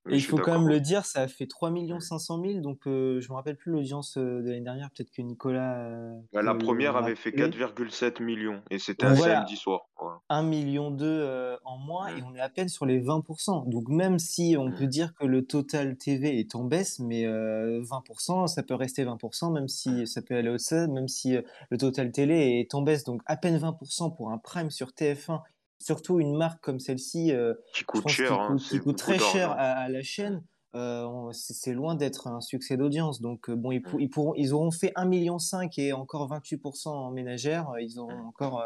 [0.09, 3.21] et il faut quand même le dire, ça a fait 3 500 000, donc euh,
[3.21, 5.79] je me rappelle plus l'audience euh, de l'année dernière, peut-être que Nicolas...
[5.79, 9.83] Euh, bah, la première avait fait 4,7 millions, et c'était un samedi soir.
[10.31, 13.69] 1 million 2 en moins, et on est à peine sur les 20%.
[13.69, 18.47] Donc même si on peut dire que le total TV est en baisse, mais 20%,
[18.47, 21.37] ça peut rester 20%, même si ça peut aller au-dessus, même si
[21.69, 23.05] le total télé est en baisse.
[23.05, 25.43] Donc à peine 20% pour un prime sur TF1
[25.81, 29.89] surtout une marque comme celle-ci, euh, qui coûte cher, hein, qui coûte, très cher à,
[29.89, 30.45] la chaîne.
[30.77, 33.21] Euh, c'est loin d'être un succès d'audience.
[33.21, 33.97] Donc euh, bon, ils, mm.
[33.99, 35.39] ils, pourront, ils auront fait 1,5 million
[35.79, 37.73] et encore 28% en ménagère.
[37.81, 38.27] Ils auront mm.
[38.27, 38.63] encore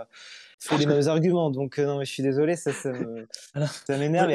[0.59, 1.50] fait les mêmes arguments.
[1.50, 2.92] Donc non, mais je suis désolé, ça, ça
[3.98, 4.33] m'énerve.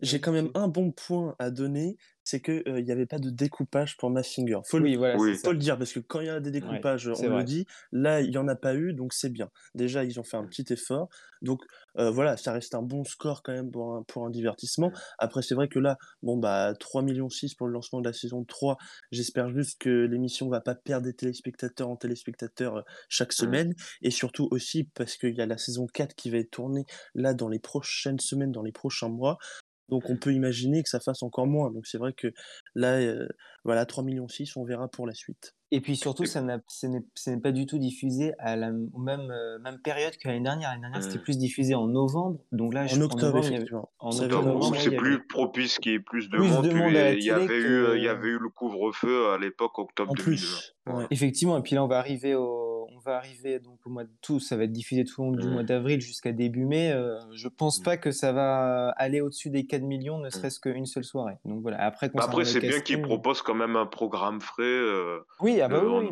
[0.00, 3.96] J'ai quand même un bon point à donner, c'est qu'il n'y avait pas de découpage
[3.96, 4.60] pour Massinger.
[4.66, 7.36] Faut, oui, le, faut le dire, parce que quand il y a des découpages, on
[7.36, 7.66] le dit.
[7.92, 9.50] Là, il n'y en a pas eu, donc c'est bien.
[9.74, 11.08] Déjà, ils ont fait un petit effort.
[11.42, 11.60] Donc
[11.94, 14.90] voilà, ça reste un bon score quand même pour un, pour un divertissement.
[15.18, 18.44] Après, c'est vrai que là, bon, bah, 3,6 millions pour le lancement de la saison
[18.44, 18.78] 3.
[19.10, 23.74] J'espère juste que l'émission va pas perdre des téléspectateurs en téléspectateurs chaque semaine.
[24.02, 27.34] Et surtout aussi parce qu'il y a la saison 4 qui va être tournée là
[27.34, 29.38] dans les prochaines semaines, dans les prochains mois.
[29.88, 31.70] Donc on peut imaginer que ça fasse encore moins.
[31.70, 32.28] Donc c'est vrai que
[32.74, 33.26] là, euh,
[33.64, 35.54] voilà, 3 millions 6, on verra pour la suite.
[35.70, 40.16] Et puis surtout, ça n'est pas du tout diffusé à la même, euh, même période
[40.16, 40.70] que l'année dernière.
[40.70, 41.22] L'année dernière, c'était mmh.
[41.22, 42.38] plus diffusé en novembre.
[42.52, 43.90] Donc là, en octobre, effectivement.
[43.98, 46.66] En octobre, c'est plus propice qu'il y ait plus de monde.
[46.66, 50.24] il, y avait eu, il y avait eu le couvre-feu à l'époque, octobre en 2020.
[50.24, 50.73] Plus,
[51.10, 51.56] Effectivement.
[51.58, 52.64] Et puis là, on va arriver au
[53.04, 55.46] va arriver donc au mois de tout, ça va être diffusé tout au long du
[55.46, 56.92] mois d'avril jusqu'à début mai.
[56.92, 60.86] Euh, je pense pas que ça va aller au-dessus des 4 millions, ne serait-ce qu'une
[60.86, 61.36] seule soirée.
[61.44, 61.80] Donc voilà.
[61.82, 64.62] Après, bah, après c'est bien qu'ils proposent quand même un programme frais.
[64.64, 66.08] Euh, oui, ah bah oui.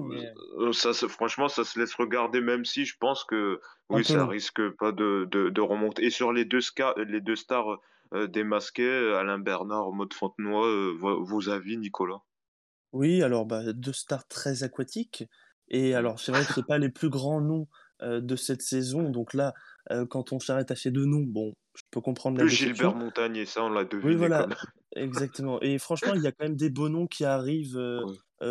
[0.59, 4.69] Euh, ça, franchement, ça se laisse regarder, même si je pense que oui, ça risque
[4.71, 6.05] pas de, de, remonter.
[6.05, 6.61] Et sur les deux,
[7.09, 7.79] les deux stars
[8.29, 12.21] démasquées, Alain Bernard, Maud Fontenoy, vos avis, Nicolas?
[12.93, 15.25] Oui, alors bah, deux stars très aquatiques.
[15.69, 17.67] Et alors, c'est vrai que c'est pas les plus grands noms
[18.01, 19.11] de cette saison.
[19.11, 19.55] Donc là,
[20.11, 22.75] quand on s'arrête à ces deux noms, bon, je peux comprendre la déception.
[22.75, 24.13] Gilbert Montagne, et ça, on l'a deviné.
[24.13, 24.47] Oui, voilà,
[24.97, 25.61] exactement.
[25.63, 27.81] Et franchement, il y a quand même des beaux noms qui arrivent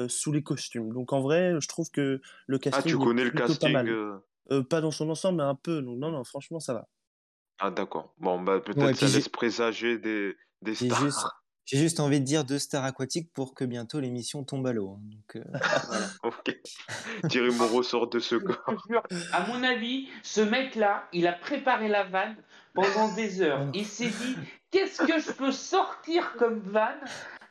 [0.08, 0.94] sous les costumes.
[0.94, 2.82] Donc en vrai, je trouve que le casting.
[2.84, 3.84] Ah, tu connais le casting pas,
[4.52, 5.82] euh, pas dans son ensemble, mais un peu.
[5.82, 6.88] Donc non, non, franchement, ça va.
[7.60, 8.14] Ah, d'accord.
[8.18, 11.41] Bon, bah, peut-être ça laisse présager des, des stars.
[11.72, 14.98] J'ai juste envie de dire deux stars aquatiques pour que bientôt l'émission tombe à l'eau.
[14.98, 15.44] Hein, donc, euh,
[16.24, 16.60] ok.
[17.30, 18.86] Thierry Moreau sort de ce corps.
[19.32, 22.36] À mon avis, ce mec-là, il a préparé la vanne
[22.74, 23.70] pendant des heures.
[23.74, 24.36] Il s'est dit
[24.72, 27.00] qu'est-ce que je peux sortir comme vanne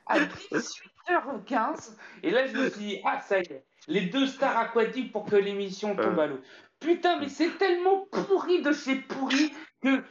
[0.05, 4.59] à 18h15 Et là, je me suis dit ah, ça y est, les deux stars
[4.59, 6.41] aquatiques pour que l'émission tombe à l'eau.
[6.79, 9.51] Putain, mais c'est tellement pourri de chez pourri
[9.83, 10.03] que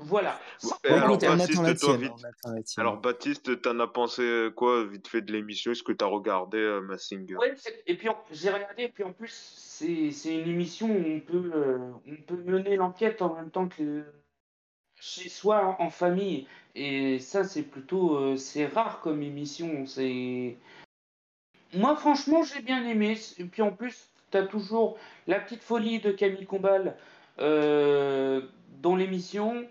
[0.00, 0.38] Voilà.
[0.84, 5.72] alors, Baptiste, alors, Baptiste, t'en as pensé quoi vite fait de l'émission?
[5.72, 7.36] Est-ce que t'as regardé euh, Massinger?
[7.36, 7.48] Oui,
[7.86, 11.78] et puis j'ai regardé, et puis en plus, c'est une émission où on peut, euh,
[12.06, 14.04] on peut mener l'enquête en même temps que
[15.00, 16.46] chez soi, en famille.
[16.76, 18.16] Et ça, c'est plutôt.
[18.16, 19.84] Euh, c'est rare comme émission.
[19.84, 20.56] C'est.
[21.74, 23.18] Moi, franchement, j'ai bien aimé.
[23.38, 26.96] Et puis en plus, t'as toujours la petite folie de Camille Combal
[27.38, 29.66] dans l'émission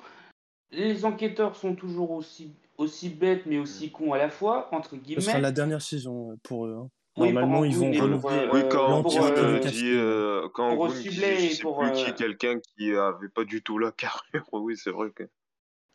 [0.72, 5.22] les enquêteurs sont toujours aussi, aussi bêtes, mais aussi cons à la fois, entre guillemets.
[5.22, 6.78] Ce sera la dernière saison euh, pour eux.
[6.80, 6.90] Hein.
[7.18, 8.38] Normalement, ils vont renouveler.
[8.38, 12.60] Euh, oui, quand pour, euh, dit, euh, quand pour Goon dit, pour, plus qui, quelqu'un
[12.60, 14.22] qui avait pas du tout la carrure,
[14.54, 15.24] oui, c'est vrai que.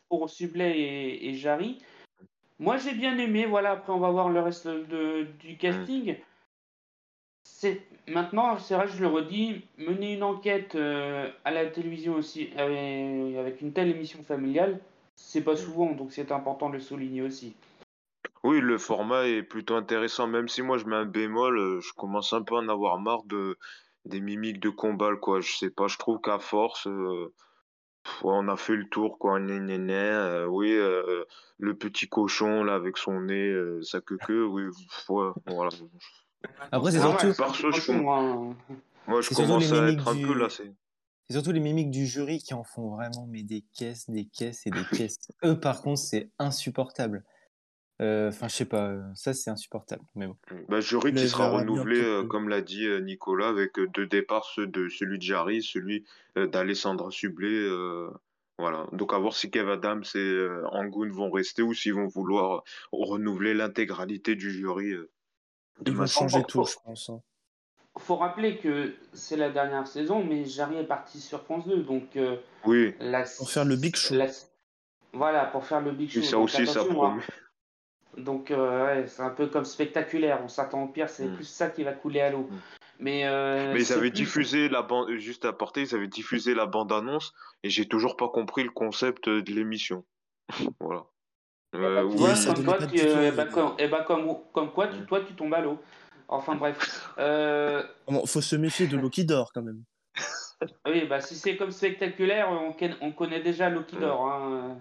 [0.09, 1.79] Pour Sublet et, et Jarry,
[2.59, 3.45] moi j'ai bien aimé.
[3.45, 6.13] Voilà, après on va voir le reste de, du casting.
[6.13, 6.17] Mm
[8.07, 13.39] maintenant, c'est vrai, je le redis, mener une enquête euh, à la télévision aussi euh,
[13.39, 14.79] avec une telle émission familiale,
[15.15, 17.55] c'est pas souvent, donc c'est important de le souligner aussi.
[18.43, 21.93] Oui, le format est plutôt intéressant, même si moi je mets un bémol, euh, je
[21.93, 23.57] commence un peu à en avoir marre de
[24.05, 25.39] des mimiques de combat, quoi.
[25.39, 26.89] Je sais pas, je trouve qu'à force,
[28.21, 29.39] on a fait le tour, quoi.
[29.39, 30.77] Né, né, né, oui,
[31.57, 34.63] le petit cochon là avec son nez, sa queue, queue, oui,
[35.47, 35.69] voilà.
[36.71, 37.93] Après, c'est surtout.
[39.07, 40.71] Moi, je commence à être un peu lassé.
[41.27, 44.67] C'est surtout les mimiques du jury qui en font vraiment mais des caisses, des caisses
[44.67, 45.19] et des caisses.
[45.45, 47.23] Eux, par contre, c'est insupportable.
[48.01, 50.03] Euh, enfin, je sais pas, ça c'est insupportable.
[50.15, 50.35] Mais bon.
[50.67, 54.67] Bah, jury qui sera renouvelé, euh, comme l'a dit euh, Nicolas, avec deux départs, ceux
[54.67, 57.69] de celui de Jarry, celui d'Alessandra Sublet.
[58.59, 58.87] Voilà.
[58.91, 63.53] Donc à voir si Kev Adams et Angoun vont rester ou s'ils vont vouloir renouveler
[63.53, 64.93] l'intégralité du jury.
[65.85, 67.09] Ils vont changer tout, je pense.
[67.09, 67.21] Hein.
[67.97, 72.15] Faut rappeler que c'est la dernière saison, mais Jarry est parti sur France 2, donc.
[72.15, 72.93] Euh, oui.
[73.37, 74.15] pour faire le Big Show.
[75.13, 76.19] Voilà, pour faire le Big Show.
[76.19, 76.85] Et ça aussi, ça hein.
[76.89, 77.21] promet.
[78.17, 80.39] Donc, euh, ouais, c'est un peu comme spectaculaire.
[80.43, 81.35] On s'attend au pire, c'est mm.
[81.35, 82.47] plus ça qui va couler à l'eau.
[82.49, 82.57] Mm.
[82.99, 86.67] Mais, euh, mais ils avaient diffusé la bande, juste à porter, ils avaient diffusé la
[86.67, 87.33] bande annonce
[87.63, 90.05] et j'ai toujours pas compris le concept de l'émission.
[90.79, 91.05] voilà.
[91.75, 95.21] Euh, oui, comme toi, tu, euh, bah, comme, eh bah, comme, comme, quoi, tu, toi,
[95.21, 95.79] tu tombes à l'eau.
[96.27, 97.09] Enfin bref.
[97.17, 97.83] Euh...
[98.07, 99.83] Bon, faut se méfier de l'eau qui dort quand même.
[100.85, 104.27] oui, bah si c'est comme spectaculaire, on, on connaît déjà l'eau qui dort.
[104.27, 104.77] Hein.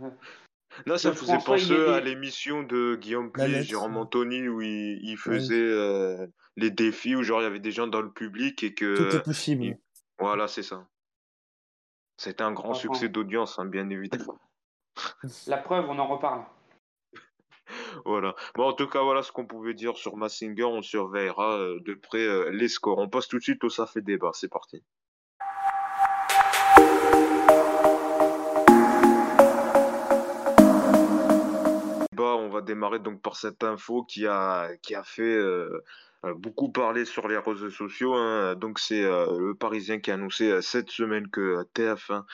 [0.87, 5.17] Là, ça faisait penser à l'émission de Guillaume Play et Jérôme Anthony où il, il
[5.17, 6.27] faisait euh,
[6.57, 8.97] les défis où genre il y avait des gens dans le public et que.
[8.97, 9.77] Tout est possible.
[10.19, 10.87] Voilà, c'est ça.
[12.17, 14.39] C'était un grand succès d'audience, hein, bien évidemment.
[15.47, 16.45] La preuve, on en reparle.
[18.05, 18.35] Voilà.
[18.55, 20.65] Bon, en tout cas, voilà ce qu'on pouvait dire sur Massinger.
[20.65, 22.99] On surveillera euh, de près euh, les scores.
[22.99, 24.31] On passe tout de suite au Ça fait débat.
[24.35, 24.83] C'est parti.
[32.53, 35.83] On va démarrer donc par cette info qui a, qui a fait euh,
[36.37, 38.15] beaucoup parlé sur les réseaux sociaux.
[38.15, 38.55] Hein.
[38.55, 42.25] Donc c'est euh, le Parisien qui a annoncé euh, cette semaine que TF1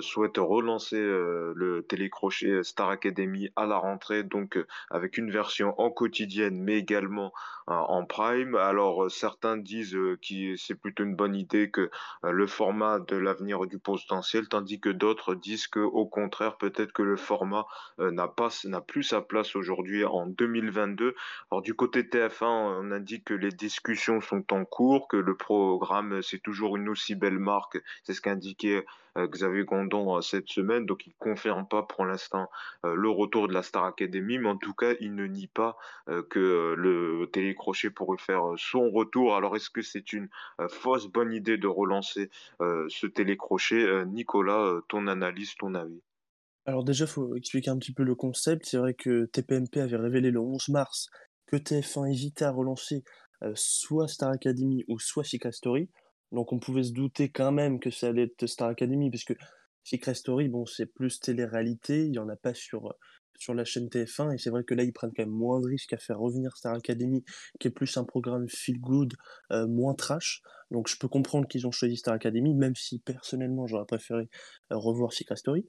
[0.00, 4.58] souhaite relancer le télécrochet Star Academy à la rentrée, donc
[4.90, 7.32] avec une version en quotidienne, mais également
[7.68, 8.56] en prime.
[8.56, 11.88] Alors certains disent que c'est plutôt une bonne idée que
[12.24, 17.02] le format de l'avenir du potentiel, tandis que d'autres disent que au contraire peut-être que
[17.02, 17.64] le format
[17.98, 21.14] n'a pas n'a plus sa place aujourd'hui en 2022.
[21.52, 26.22] Alors du côté TF1, on a que les discussions sont en cours, que le programme
[26.22, 27.78] c'est toujours une aussi belle marque.
[28.04, 28.84] C'est ce qu'indiquait
[29.18, 30.86] euh, Xavier Gondon euh, cette semaine.
[30.86, 32.48] Donc il ne confirme pas pour l'instant
[32.84, 35.76] euh, le retour de la Star Academy, mais en tout cas il ne nie pas
[36.06, 39.36] que le télécrochet pourrait faire son retour.
[39.36, 40.28] Alors est-ce que c'est une
[40.68, 44.04] fausse bonne idée de relancer ce télécrochet?
[44.06, 46.02] Nicolas, ton analyse, ton avis?
[46.66, 48.66] Alors déjà, il faut expliquer un petit peu le concept.
[48.66, 51.10] C'est vrai que TPMP avait révélé le 11 mars
[51.50, 53.02] que TF1 hésitait à relancer
[53.54, 55.88] soit Star Academy ou soit Secret Story.
[56.32, 59.34] Donc on pouvait se douter quand même que ça allait être Star Academy, puisque
[59.82, 62.94] Secret Story, bon, c'est plus télé-réalité, il n'y en a pas sur,
[63.38, 65.66] sur la chaîne TF1, et c'est vrai que là, ils prennent quand même moins de
[65.66, 67.24] risques à faire revenir Star Academy,
[67.58, 69.14] qui est plus un programme feel-good,
[69.50, 70.42] moins trash.
[70.70, 74.28] Donc je peux comprendre qu'ils ont choisi Star Academy, même si personnellement, j'aurais préféré
[74.70, 75.66] revoir Secret Story.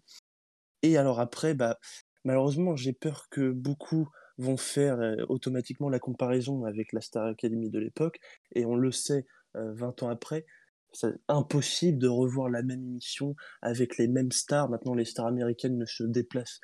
[0.83, 1.79] Et alors après, bah,
[2.23, 4.09] malheureusement, j'ai peur que beaucoup
[4.41, 4.99] vont faire
[5.29, 8.19] automatiquement la comparaison avec la Star Academy de l'époque,
[8.55, 9.25] et on le sait
[9.55, 10.45] 20 ans après,
[10.93, 14.69] c'est impossible de revoir la même émission avec les mêmes stars.
[14.69, 16.59] Maintenant, les stars américaines ne se déplacent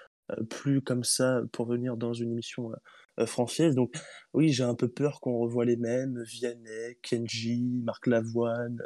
[0.50, 2.72] plus comme ça pour venir dans une émission
[3.26, 3.76] française.
[3.76, 3.96] Donc,
[4.34, 8.82] oui, j'ai un peu peur qu'on revoie les mêmes Vianney, Kenji, Marc Lavoine.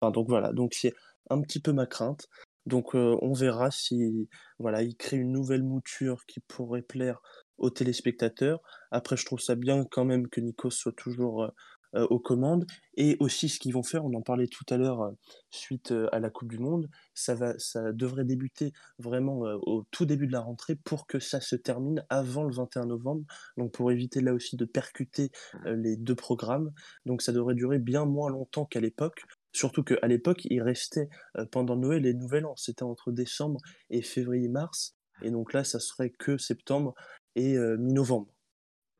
[0.00, 0.94] Enfin, donc voilà, donc c'est
[1.30, 2.28] un petit peu ma crainte.
[2.66, 7.22] Donc on verra si voilà, il crée une nouvelle mouture qui pourrait plaire
[7.58, 8.60] aux téléspectateurs.
[8.90, 11.50] Après, je trouve ça bien quand même que Nikos soit toujours
[11.96, 12.66] euh, aux commandes.
[12.96, 15.12] Et aussi, ce qu'ils vont faire, on en parlait tout à l'heure, euh,
[15.50, 20.04] suite euh, à la Coupe du Monde, ça, va, ça devrait débuter vraiment au tout
[20.04, 23.24] début de la rentrée pour que ça se termine avant le 21 novembre.
[23.56, 25.30] Donc, pour éviter là aussi de percuter
[25.64, 26.72] les deux programmes.
[27.06, 29.22] Donc, ça devrait durer bien moins longtemps qu'à l'époque.
[29.52, 31.08] Surtout qu'à l'époque, il restait
[31.50, 32.54] pendant Noël et Nouvel An.
[32.56, 34.96] C'était entre décembre et février-mars.
[35.22, 36.94] Et donc là, ça serait que septembre
[37.36, 38.28] et mi-novembre.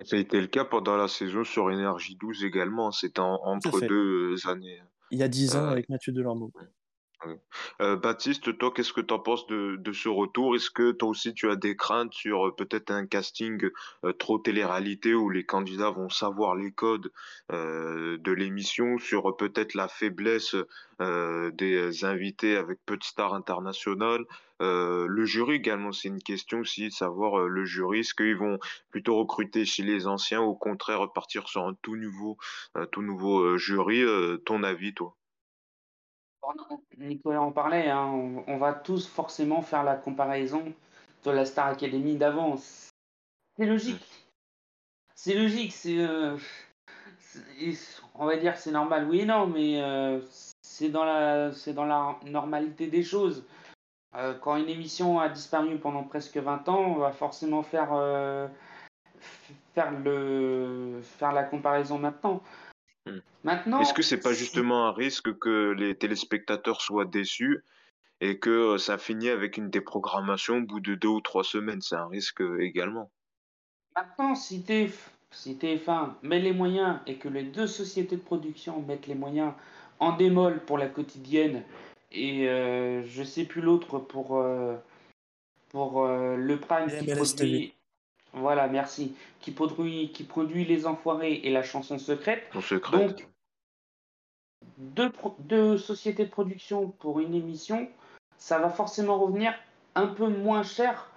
[0.05, 2.93] Ça a été le cas pendant la saison sur Énergie 12 également.
[2.93, 4.83] C'était entre deux euh, années.
[5.11, 6.53] Il y a dix ans euh, avec Mathieu Delormeau.
[7.81, 10.55] Euh, Baptiste, toi, qu'est-ce que tu en penses de, ce retour?
[10.55, 13.71] Est-ce que toi aussi tu as des craintes sur peut-être un casting
[14.19, 17.11] trop télé-réalité où les candidats vont savoir les codes
[17.51, 20.55] de l'émission, sur peut-être la faiblesse
[21.01, 24.25] des invités avec peu de stars internationales?
[24.63, 28.37] Euh, le jury également, c'est une question aussi de savoir euh, le jury, est-ce qu'ils
[28.37, 28.59] vont
[28.91, 32.39] plutôt recruter chez les anciens ou au contraire repartir sur un tout nouveau,
[32.93, 34.03] tout nouveau euh, jury
[34.45, 35.15] Ton avis, toi?
[36.99, 40.73] Nicolas en parlait, hein, on, va tous forcément faire la comparaison
[41.25, 42.91] de la Star Academy d'avance.
[43.57, 44.27] C'est logique.
[45.15, 46.07] C'est logique, c'est.
[48.15, 49.81] on va dire c'est normal, oui et non, mais
[50.77, 51.53] c'est dans, la,
[52.27, 53.45] normalité des choses.
[54.15, 58.49] Euh, quand une émission a disparu pendant presque 20 ans, on va forcément faire, euh,
[59.75, 62.43] faire, le, faire la comparaison maintenant.
[63.07, 63.21] Hmm.
[63.45, 63.81] Maintenant.
[63.81, 67.65] Est-ce que c'est pas justement un risque que les téléspectateurs soient déçus
[68.21, 71.81] et que euh, ça finit avec une déprogrammation au bout de deux ou trois semaines?
[71.81, 73.11] C'est un risque également.
[73.95, 78.83] Maintenant, si, TF, si TF1 met les moyens et que les deux sociétés de production
[78.83, 79.53] mettent les moyens
[80.01, 81.63] en démol pour la quotidienne
[82.13, 84.77] et euh, je sais plus l'autre pour, euh,
[85.69, 87.73] pour euh, le Prime qui produit.
[88.37, 89.17] Voilà, merci.
[89.41, 92.45] Qui produit, qui produit Les Enfoirés et La Chanson Secrète.
[92.93, 93.27] Donc,
[94.79, 97.89] deux, deux sociétés de production pour une émission,
[98.37, 99.55] ça va forcément revenir
[99.95, 101.11] un peu moins cher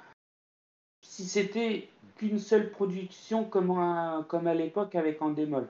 [1.02, 5.68] si c'était qu'une seule production comme, comme à l'époque avec Endemol.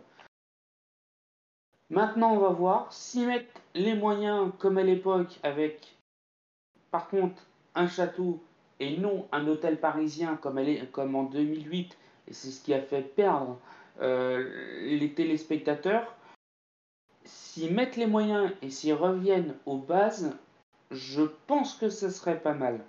[1.89, 5.97] Maintenant, on va voir s'ils mettent les moyens comme à l'époque avec,
[6.91, 7.41] par contre,
[7.73, 8.39] un château
[8.79, 10.59] et non un hôtel parisien comme,
[10.91, 13.59] comme en 2008, et c'est ce qui a fait perdre
[14.01, 14.49] euh,
[14.83, 16.15] les téléspectateurs.
[17.25, 20.33] S'ils mettent les moyens et s'ils reviennent aux bases,
[20.91, 22.83] je pense que ce serait pas mal.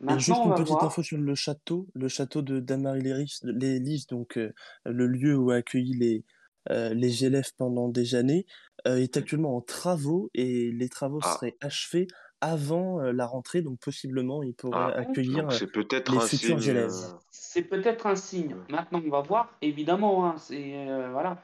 [0.00, 3.02] Maintenant, juste une petite info sur le château, le château de Damary
[3.42, 4.52] Lélis, donc euh,
[4.84, 6.24] le lieu où a accueilli les,
[6.70, 8.44] euh, les élèves pendant des années,
[8.86, 11.34] euh, est actuellement en travaux et les travaux ah.
[11.34, 12.06] seraient achevés
[12.40, 16.92] avant euh, la rentrée, donc possiblement il pourrait ah, accueillir les futurs élèves.
[17.30, 18.56] C'est peut-être un signe.
[18.68, 20.26] Maintenant, on va voir, évidemment.
[20.26, 21.38] Hein, c'est voilà.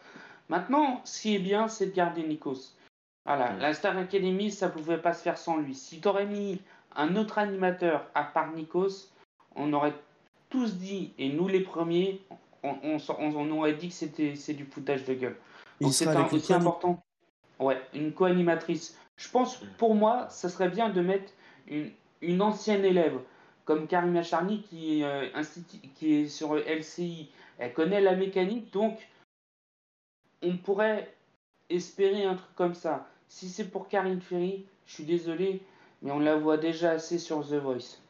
[0.48, 2.74] Maintenant, ce qui est bien, c'est de garder Nikos.
[3.24, 3.58] Voilà, mm.
[3.58, 5.74] la Star Academy, ça pouvait pas se faire sans lui.
[5.74, 6.60] Si tu aurais mis
[6.96, 9.10] un autre animateur à part Nikos,
[9.54, 9.94] on aurait
[10.48, 12.20] tous dit, et nous les premiers,
[12.64, 15.36] on, on, aurait dit que c'était c'est du foutage de gueule.
[15.80, 17.02] Donc c'est aussi important.
[17.60, 18.98] Ouais, une co-animatrice.
[19.20, 21.30] Je pense, pour moi, ça serait bien de mettre
[22.22, 23.20] une, ancienne élève,
[23.66, 25.28] comme Karima Charny, qui est, euh,
[25.94, 27.30] qui est sur LCI.
[27.58, 28.98] Elle connaît la mécanique, donc
[30.42, 31.14] on pourrait
[31.68, 33.06] espérer un truc comme ça.
[33.28, 35.60] Si c'est pour Karine Ferry, je suis désolé,
[36.00, 38.00] mais on la voit déjà assez sur The Voice.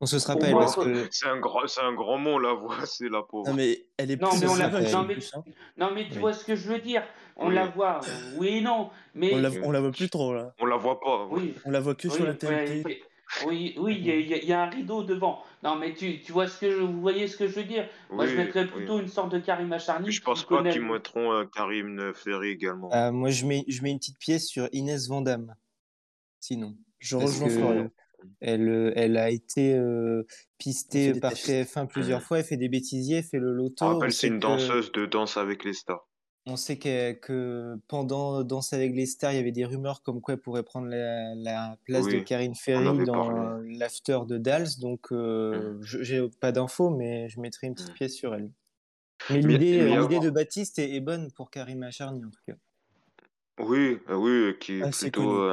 [0.00, 3.08] On se rappelle parce que c'est un grand, c'est un grand mot la voix, c'est
[3.08, 3.48] la pauvre.
[3.48, 5.16] Non mais elle est non mais on la non, mais...
[5.76, 7.02] non mais tu vois ce que je veux dire.
[7.36, 8.00] On la voit,
[8.36, 10.54] oui non, mais on la, on la voit plus trop là.
[10.60, 11.26] On la voit pas.
[11.30, 11.54] Oui.
[11.64, 12.82] On la voit que sur la télé.
[13.46, 15.42] oui, oui, il y, y, a un rideau devant.
[15.62, 17.88] Non, mais tu, tu vois ce que je, vous voyez ce que je veux dire?
[18.10, 20.10] Moi, je mettrais plutôt une sorte de Karim Acharni.
[20.10, 22.92] Je pense pas qu'ils mettront euh, Karim Ferry également.
[22.92, 25.54] Euh, moi, je mets, je mets une petite pièce sur Inès Vandamme.
[26.40, 27.90] Sinon, je rejoins Florian.
[28.40, 30.24] Elle, euh, elle a été euh,
[30.58, 34.00] pistée par TF1 plusieurs fois, elle fait des bêtisiers, elle fait le loto.
[34.10, 36.06] c'est une danseuse de Danse avec les stars.
[36.50, 40.34] On sait que, pendant Danse avec les stars, il y avait des rumeurs comme quoi
[40.34, 44.78] elle pourrait prendre la, place de Karine Ferry dans l'after de Dals.
[44.80, 45.82] Donc, euh, mmh.
[45.82, 47.94] je j'ai pas d'infos, mais je mettrai une petite mmh.
[47.94, 48.50] pièce sur elle.
[49.30, 52.54] Mais l'idée, de Baptiste est, bonne pour Karim Acharni, en tout cas.
[53.60, 55.52] Oui, oui, qui est plutôt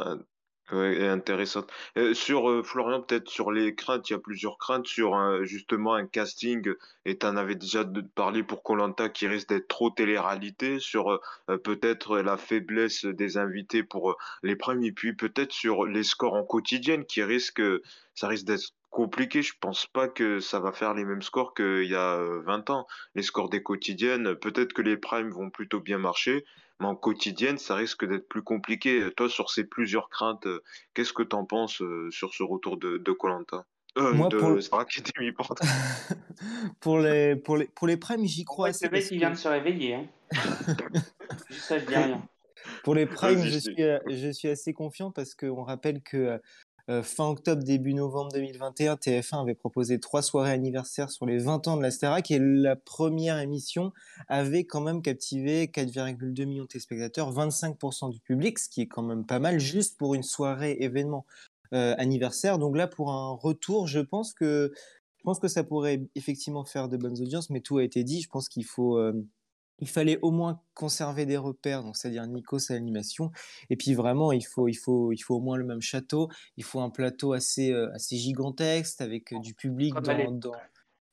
[0.72, 1.72] Ouais, intéressante.
[1.96, 5.94] Euh, sur euh, Florian, peut-être sur les craintes, il y a plusieurs craintes sur justement
[5.94, 6.74] un casting,
[7.06, 7.86] et tu en avais déjà
[8.16, 8.76] parlé pour koh
[9.14, 11.20] qui risque d'être trop télé-réalité, sur euh,
[11.52, 16.34] euh, peut-être la faiblesse des invités pour euh, les premiers, puis peut-être sur les scores
[16.34, 17.62] en quotidienne qui risquent,
[18.16, 19.42] ça risque d'être compliqué.
[19.44, 22.70] Je pense pas que ça va faire les mêmes scores qu'il y a euh, 20
[22.72, 22.88] ans.
[23.14, 26.46] Les scores des quotidiennes, peut-être que les primes vont plutôt bien marcher.
[26.80, 29.08] Mais en quotidienne, ça risque d'être plus compliqué.
[29.16, 30.62] Toi, sur ces plusieurs craintes, euh,
[30.94, 33.30] qu'est-ce que tu en penses euh, sur ce retour de de koh
[33.98, 34.62] Euh, Moi, pour, de le-
[36.82, 39.18] pour les, pour les, pour les primes, j'y crois fait, assez le mec, parce il
[39.20, 39.94] vient que de se réveiller.
[39.96, 40.08] Hein.
[41.52, 42.22] Ça, je dis rien.
[42.84, 46.40] pour les primes, je suis, euh, je suis assez confiant parce qu'on rappelle que
[46.90, 51.68] euh, fin octobre, début novembre 2021, TF1 avait proposé trois soirées anniversaires sur les 20
[51.68, 53.92] ans de la et la première émission
[54.28, 59.02] avait quand même captivé 4,2 millions de téléspectateurs, 25% du public, ce qui est quand
[59.02, 61.26] même pas mal juste pour une soirée événement
[61.74, 62.60] euh, anniversaire.
[62.60, 64.72] Donc là, pour un retour, je pense que
[65.18, 68.22] je pense que ça pourrait effectivement faire de bonnes audiences, mais tout a été dit.
[68.22, 69.26] Je pense qu'il faut euh,
[69.80, 73.32] il fallait au moins conserver des repères, donc c'est-à-dire Nikos à l'animation.
[73.70, 76.30] Et puis vraiment, il faut, il faut, il faut au moins le même château.
[76.58, 80.52] Il faut un plateau assez, euh, assez gigantesque avec euh, du public dans, dans,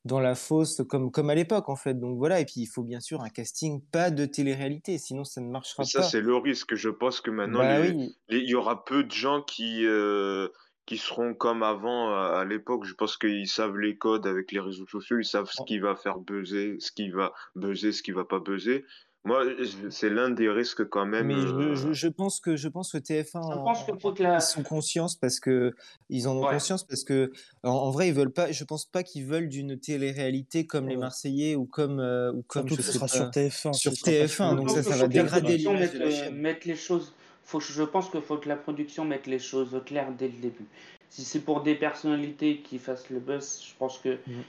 [0.05, 1.93] dans la fosse, comme, comme à l'époque en fait.
[1.99, 2.39] Donc voilà.
[2.39, 5.83] Et puis il faut bien sûr un casting pas de télé-réalité, sinon ça ne marchera
[5.83, 6.05] Mais ça, pas.
[6.05, 6.75] c'est le risque.
[6.75, 8.15] Je pense que maintenant, Bah oui.
[8.29, 10.47] il y aura peu de gens qui, euh,
[10.85, 12.83] qui seront comme avant à, à l'époque.
[12.85, 15.17] Je pense qu'ils savent les codes avec les réseaux sociaux.
[15.19, 18.39] Ils savent ce qui va faire buzzer, ce qui va buzzer, ce qui va pas
[18.39, 18.83] buzzer.
[19.25, 19.45] Moi,
[19.89, 21.27] c'est l'un des risques quand même.
[21.27, 24.11] Mais je, euh, je, je pense que je pense que TF1 Je en- pense faut
[24.11, 24.41] que ils la.
[24.41, 25.73] sont conscients parce que
[26.09, 26.51] ils en ont Ouais.
[26.51, 27.31] conscience parce que
[27.63, 28.51] en, en vrai ils veulent pas.
[28.51, 30.97] Je pense pas qu'ils veulent d'une télé-réalité comme les.
[30.97, 33.13] Marseillais ou comme euh, ou comme Surtout je que ce sera pas.
[33.13, 33.71] sur TF1.
[33.73, 36.35] sur ce sera pas TF1, sur donc ça, va que dégrader la euh, chaîne.
[36.35, 37.13] mette les choses?
[37.43, 40.37] Faut, je pense qu'il faut que la production mette les choses au clair dès le
[40.39, 40.65] début.
[41.09, 44.43] Si c'est pour des personnalités qui fassent le buzz, je pense que Mhm.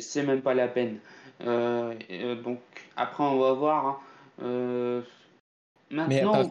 [0.00, 1.00] c'est même pas la peine.
[1.42, 2.60] Euh, et, euh, donc
[2.96, 3.86] après, on va voir.
[3.86, 4.00] hein.
[4.42, 5.02] Euh,
[6.06, 6.42] Mais maintenant,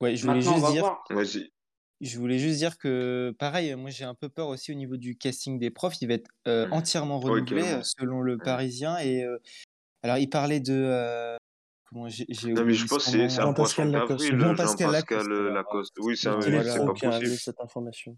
[0.00, 0.84] ouais, je voulais juste va dire,
[2.00, 5.16] je voulais juste dire que pareil, moi j'ai un peu peur aussi au niveau du
[5.16, 6.00] casting des profs.
[6.00, 6.72] Il va être euh, Mhm.
[6.72, 8.44] entièrement renouvelé selon le Mhm.
[8.44, 9.38] Parisien et euh,
[10.04, 11.37] alors il parlait de euh,
[11.88, 14.24] comment j'ai j'ai Non, mais je pense que c'est un poisson Lacoste.
[14.30, 15.28] Jean-Pascal Jean-Pascal Lacoste.
[15.30, 15.50] euh.
[15.52, 15.94] Lacoste.
[16.00, 16.38] Oui, c'est un-
[16.94, 18.16] qui a cette information?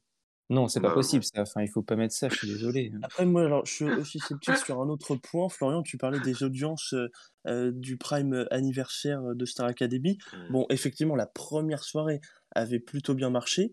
[0.52, 1.22] Non, c'est pas Bah, possible.
[1.22, 1.42] ça.
[1.42, 2.28] Enfin, il faut pas mettre ça.
[2.28, 2.90] Je suis désolé.
[3.04, 5.48] Après, moi, alors, je suis aussi sceptique sur un autre point.
[5.48, 7.06] Florian, tu parlais des audiences euh,
[7.46, 10.18] euh, du prime anniversaire de Star Academy.
[10.32, 10.52] Mm.
[10.52, 12.20] Bon, effectivement, la première soirée
[12.54, 13.72] avait plutôt bien marché.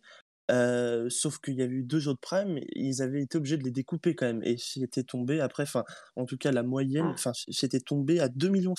[0.50, 3.72] euh, sauf qu'il y avait eu deux autres primes, ils avaient été obligés de les
[3.72, 4.42] découper quand même.
[4.44, 5.84] Et c'était tombé après, enfin,
[6.16, 7.16] en tout cas, la moyenne, Mm.
[7.16, 8.74] enfin, c'était tombé à 2,5 millions.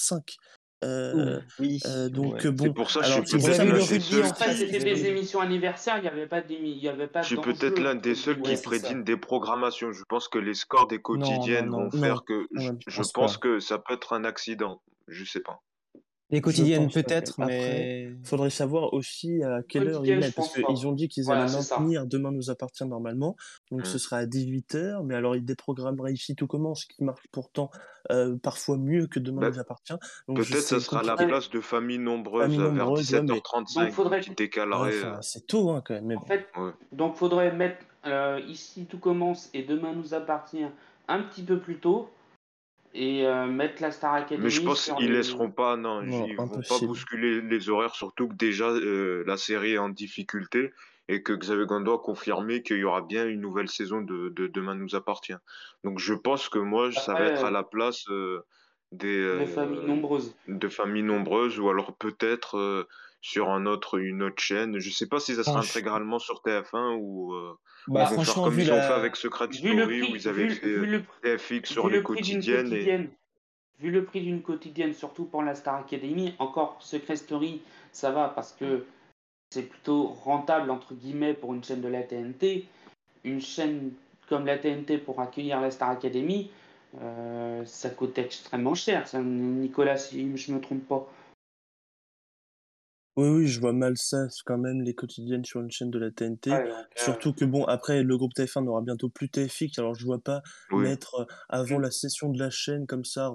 [0.84, 1.80] Euh, Oui.
[1.86, 2.40] euh, donc, ouais.
[2.40, 5.06] C'est pour ça, je alors, suis peut-être que l'un je- des seuls en c'était des
[5.06, 7.96] émissions anniversaires, il n'y avait pas d'émi- il y avait pas Je suis peut-être l'un
[7.96, 8.38] des seuls.
[8.40, 9.90] Ouais, qui prédisent des programmations.
[9.92, 11.78] Je pense que les scores des Non, non, quotidiennes non.
[11.78, 14.80] vont non, faire que je, je je pense pense que ça peut être un accident.
[15.08, 15.60] Je sais pas.
[16.30, 20.92] Les quotidiennes peut-être, mais faudrait savoir aussi à quelle heure ils mettent, parce qu'ils ont
[20.92, 21.76] dit qu'ils Voilà, allaient ça.
[21.78, 23.34] maintenir Demain nous appartient normalement,
[23.70, 23.98] donc ce Mm.
[23.98, 27.70] sera à 18h, mais alors ils déprogrammeraient ici tout commence, qui marche pourtant
[28.10, 29.94] euh, parfois mieux que Demain Bah, nous appartient,
[30.26, 33.84] peut-être ça c'est sera à la place de familles nombreuses vers nombreuse, ouais, mais 17h35
[33.84, 34.98] Donc faudrait, qui ouais, décalerait.
[34.98, 36.26] enfin, euh, c'est tôt hein, quand même, mais en bon.
[36.26, 36.72] fait, ouais.
[36.92, 40.64] donc faudrait mettre euh, ici tout commence et demain nous appartient
[41.08, 42.10] un petit peu plus tôt
[42.94, 45.16] et euh, mettre la Star Mais je Academy pense qu'ils les.
[45.18, 46.86] laisseront pas, non, Non, ils vont pas impossible.
[46.86, 50.72] bousculer les horaires, surtout que déjà euh, la série est en difficulté
[51.08, 54.46] et que Xavier Gondor a confirmé qu'il y aura bien une nouvelle saison de, de
[54.46, 55.34] Demain nous appartient.
[55.84, 58.42] Donc je pense que moi, ça va être à euh, la place euh,
[58.92, 60.34] des de familles euh, nombreuses.
[60.48, 62.86] de familles nombreuses ou alors peut-être euh,
[63.28, 64.78] sur un autre une autre chaîne.
[64.78, 67.58] Je sais pas si ça sera Franch- intégralement sur TF1 ou euh,
[67.88, 70.54] ils bah, vont faire comme ils ont fait avec Secret Story où ils avaient vu,
[70.54, 73.10] fait vu le, TFX sur vu les le quotidiennes et
[73.80, 77.60] vu le prix d'une quotidienne, surtout pour la Star Academy, encore Secret Story,
[77.92, 78.86] ça va parce que
[79.50, 82.64] c'est plutôt rentable entre guillemets pour une chaîne de la TNT.
[83.24, 83.92] Une chaîne
[84.30, 86.50] comme la TNT pour accueillir la Star Academy,
[87.02, 89.04] euh, ça coûte extrêmement cher.
[89.14, 91.06] Nicolas, si je me trompe pas.
[93.18, 95.98] Oui, oui, je vois mal ça, c'est quand même les quotidiennes sur une chaîne de
[95.98, 96.50] la TNT.
[96.50, 100.04] Donc, euh, Surtout que bon, après, le groupe TF1 n'aura bientôt plus TFX, alors je
[100.04, 100.40] vois pas
[100.70, 100.84] oui.
[100.84, 103.32] mettre euh, avant la session de la chaîne comme ça,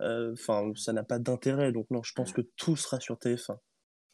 [0.00, 1.70] euh, enfin, ça n'a pas d'intérêt.
[1.70, 3.58] Donc non, je pense que tout sera sur TF1.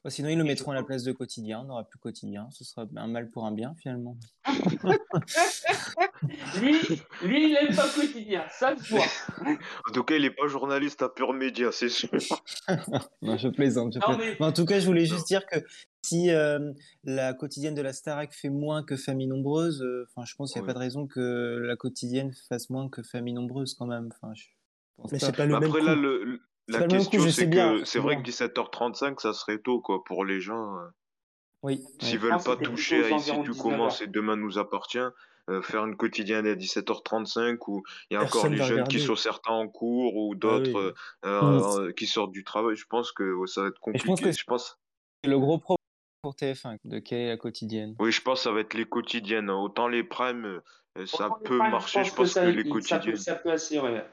[0.05, 1.61] Oh, Sinon, ils le mettront à la place de quotidien.
[1.61, 2.47] On n'aura plus quotidien.
[2.51, 4.17] Ce sera un mal pour un bien, finalement.
[6.61, 6.73] lui,
[7.25, 9.05] lui, il aime pas quotidien, ça se voit.
[9.89, 12.11] En tout cas, il est pas journaliste à pur média, c'est sûr.
[13.23, 13.95] non, je plaisante.
[13.95, 14.21] Je Non, plaisante.
[14.25, 15.57] mais- Mais en tout cas, je voulais juste dire que
[16.03, 16.73] si euh,
[17.05, 20.63] la quotidienne de la Starac fait moins que Famille Nombreuse, euh, enfin, je pense qu'il
[20.63, 20.75] n'y a Oui.
[20.75, 24.09] pas de raison que la quotidienne fasse moins que Famille Nombreuse quand même.
[24.15, 24.45] Enfin, je
[24.97, 25.27] pense Mais pas.
[25.27, 26.01] c'est pas le même Après, là, coup.
[26.01, 29.81] le, le- C'est la question, c'est que je c'est vrai que 17h35, ça serait tôt,
[29.81, 30.77] quoi, pour les gens.
[30.79, 30.87] euh,
[31.63, 31.83] Oui.
[32.01, 32.29] S'ils ouais.
[32.31, 34.99] veulent que pas toucher à ici tu de 19 commences et demain nous appartient,
[35.51, 39.01] euh, faire une quotidienne à 17h35 où il y a encore Personne les jeunes qui
[39.01, 41.29] sont certains en cours ou Ah d'autres oui.
[41.31, 44.05] euh, euh, qui sortent du travail, je pense que ouais, ça va être Et je
[44.05, 44.31] pense compliqué.
[44.31, 44.79] que Je pense,
[45.25, 45.79] c'est le gros problème
[46.23, 47.95] pour TF1 de quelle est la quotidienne.
[47.99, 49.49] oui, je pense que ça va être les quotidiennes.
[49.51, 50.61] Autant les primes,
[51.07, 53.17] ça Autant peut primes, marcher, je que pense ça, que les ça peut, quotidiennes.
[53.17, 53.93] ça peut assurer.
[53.95, 54.05] ouais.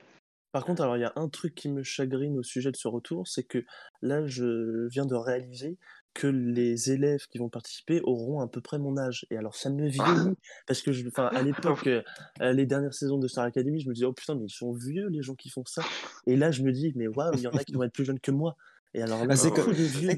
[0.55, 2.87] Par contre, alors il y a un truc qui me chagrine au sujet de ce
[2.87, 3.65] retour, c'est que
[4.01, 5.77] là, je viens de réaliser
[6.13, 9.25] que les élèves qui vont participer auront à peu près mon âge.
[9.31, 10.33] Et alors, ça me vieillit,
[10.65, 13.93] parce que, je, enfin, à l'époque, euh, les dernières saisons de Star Academy, je me
[13.93, 15.81] disais, oh putain, mais ils sont vieux, les gens qui font ça.
[16.25, 18.05] Et là, je me dis, mais waouh, il y en a qui vont être plus
[18.05, 18.55] jeunes que moi.
[18.93, 20.15] Et alors là, Ah, c'est je comme- vieux.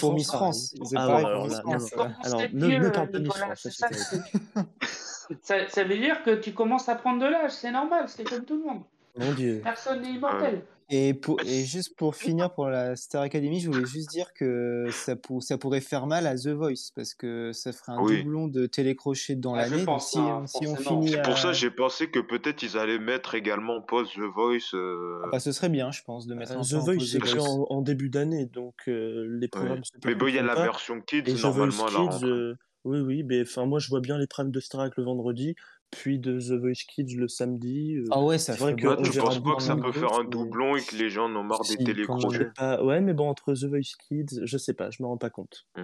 [0.00, 0.74] Pour Miss France.
[0.96, 1.92] Ah pareil ouais, pour alors là, France.
[1.96, 2.40] non.
[2.52, 4.68] ne, vieux, ne parle pas de Miss France, ça, c'est ça, c'est terrible.
[4.80, 8.24] c'est- ça, ça veut dire que tu commences à prendre de l'âge, c'est normal, c'est
[8.24, 8.82] comme tout le monde.
[9.16, 9.60] Mon Dieu.
[9.62, 10.62] Personne n'est immortel.
[10.94, 14.88] Et, pour, et juste pour finir pour la Star Academy, je voulais juste dire que
[14.92, 18.18] ça, pour, ça pourrait faire mal à The Voice parce que ça ferait un Oui.
[18.22, 19.86] doublon de télécrochet dans Ah, je l'année.
[20.00, 21.22] Si, hein, si on finit C'est à...
[21.22, 24.74] pour ça que j'ai pensé que peut-être ils allaient mettre également en pause The Voice.
[24.74, 27.12] euh, Ah bah, ce serait bien, je pense, de mettre Euh, un The Voice, pause
[27.12, 27.40] c'est The que Voice.
[27.48, 30.54] en, en début d'année, donc euh, les programmes se Mais bon, il y a la
[30.54, 30.64] pas.
[30.64, 32.54] version Kids Et The normalement Voice à la Kids, euh,
[32.84, 35.54] oui, oui, mais enfin, moi je vois bien les primes de Starac le vendredi,
[35.92, 37.94] puis de The Voice Kids le samedi.
[37.96, 38.04] euh.
[38.10, 40.12] Ah ouais, ça C'est vrai que on tu verra penses pas que ça peut faire
[40.14, 41.76] un doublon et que les gens en ont marre des Si.
[41.78, 45.18] Je pas, ouais, mais bon, entre The Voice Kids, je sais pas, je me rends
[45.18, 45.66] pas compte.
[45.76, 45.82] Je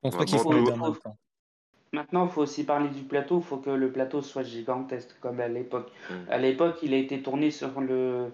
[0.00, 1.18] pense Ouais, pas qu'il faut les temps.
[1.92, 3.38] Maintenant, il faut aussi parler du plateau.
[3.40, 5.90] Il faut que le plateau soit gigantesque, comme à l'époque.
[6.08, 6.14] Mm.
[6.30, 8.30] À l'époque, il a été tourné sur le...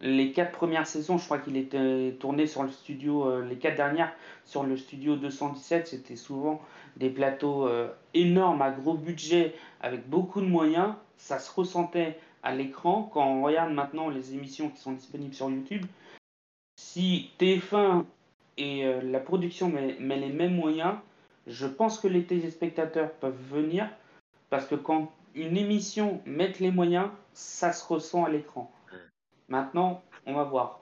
[0.00, 1.18] les quatre premières saisons.
[1.18, 4.12] Je crois qu'il était tourné sur le studio, euh, les quatre dernières,
[4.44, 5.88] sur le studio 217.
[5.88, 6.60] C'était souvent
[6.96, 10.94] des plateaux euh, énormes, à gros budget, avec beaucoup de moyens.
[11.16, 13.10] Ça se ressentait à l'écran.
[13.12, 15.84] Quand on regarde maintenant les émissions qui sont disponibles sur YouTube,
[16.78, 18.04] si TF1
[18.58, 20.94] et euh, la production met, met les mêmes moyens,
[21.46, 23.88] je pense que les téléspectateurs peuvent venir
[24.50, 28.70] parce que quand une émission met les moyens, ça se ressent à l'écran.
[29.48, 30.80] Maintenant, on va voir.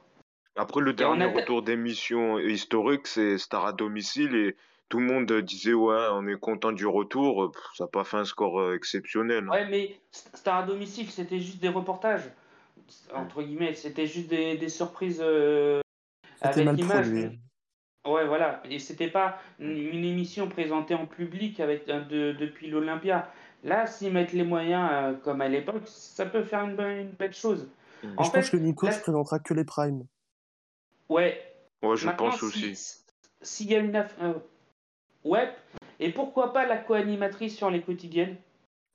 [0.57, 4.57] Après, le dernier a- retour d'émission historique, c'est Star à domicile et
[4.89, 7.51] tout le monde disait ouais, on est content du retour.
[7.51, 9.45] Pff, Ça n'a pas fait un score euh, exceptionnel.
[9.49, 9.51] hein.
[9.53, 12.31] Ouais, mais Star à domicile, c'était juste des reportages.
[13.15, 15.81] Entre guillemets, c'était juste des, des surprises euh,
[16.37, 17.07] C'était avec mal images.
[17.11, 17.39] produit.
[18.07, 18.63] Ouais, voilà.
[18.69, 23.31] Et c'était pas une, émission présentée en public avec euh, de- depuis l'Olympia.
[23.65, 26.77] Là, s'ils mettent les moyens euh, comme à l'époque, ça peut faire une
[27.19, 27.67] belle chose.
[28.05, 28.15] Mm.
[28.19, 30.07] En je pense que Nico se présentera que les primes.
[31.09, 31.41] Ouais,
[31.83, 33.05] Ouais, je Maintenant, pense si- aussi.
[33.43, 33.93] S'il y a une.
[33.95, 34.33] aff- euh,
[35.25, 35.55] ouais,
[36.01, 38.37] et pourquoi pas la co-animatrice sur les quotidiennes?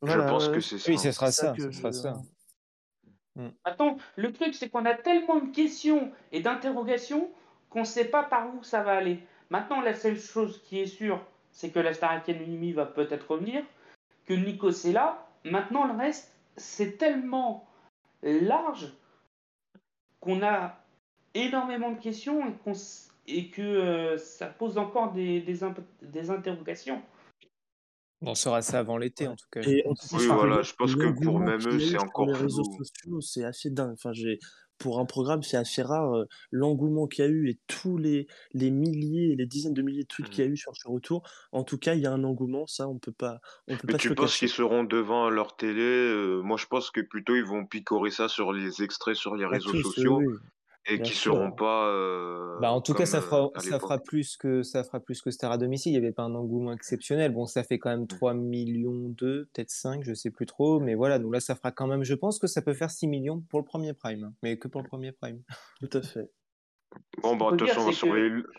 [0.02, 0.92] Voilà, je pense que c'est ça.
[0.92, 2.14] Oui, ce sera ça ça, que sera je- ça.
[3.64, 7.30] Attends, le truc, c'est qu'on a tellement de questions et d'interrogations
[7.70, 9.20] qu'on ne sait pas par où ça va aller.
[9.50, 13.64] Maintenant, la seule chose qui est sûre, c'est que la Star Academy va peut-être revenir,
[14.26, 15.28] que Nico c'est là.
[15.46, 17.69] Maintenant, le reste, c'est tellement
[18.24, 18.92] large
[20.20, 20.78] qu'on a
[21.34, 22.54] énormément de questions
[23.28, 25.64] et, que euh, ça pose encore des
[26.30, 27.02] interrogations.
[28.22, 29.30] On saura ça avant l'été, Ouais.
[29.30, 29.62] en tout cas.
[29.62, 30.08] Et je en pense.
[30.10, 32.84] plus, Oui, voilà, je pense que pour même eux, c'est sur encore les réseaux flou.
[32.84, 33.94] sociaux, c'est assez dingue.
[33.94, 34.40] Enfin, j'ai
[34.78, 38.28] pour un programme, c'est assez rare euh, l'engouement qu'il y a eu et tous les,
[38.54, 40.88] les milliers et les dizaines de milliers de tweets qu'il y a eu sur ce
[40.88, 41.24] retour.
[41.52, 43.94] En tout cas, il y a un engouement, ça, on peut pas, on peut Mais
[43.94, 47.36] pas se tu penses qu'ils seront devant leur télé euh, Moi, je pense que plutôt
[47.36, 50.36] ils vont picorer ça sur les extraits sur les Pas réseaux tous, oui, sociaux oui,
[50.86, 51.34] et bien qui sûr.
[51.36, 54.84] seront pas euh, Bah, en tout cas, ça euh, fera, ça fera plus que ça
[54.84, 55.92] fera plus que Star à domicile.
[55.94, 57.32] Il n'y avait pas un engouement exceptionnel.
[57.34, 60.80] Bon, ça fait quand même 3 millions 2, peut-être 5, je sais plus trop.
[60.80, 62.04] Mais voilà, donc là, ça fera quand même.
[62.04, 64.68] Je pense que ça peut faire 6 millions pour le premier prime, hein, mais que
[64.68, 65.42] pour le premier prime.
[65.80, 66.30] Tout à fait.
[67.22, 68.30] Bon, bah, de toute façon, on va dire, que- surveiller.
[68.30, 68.52] le-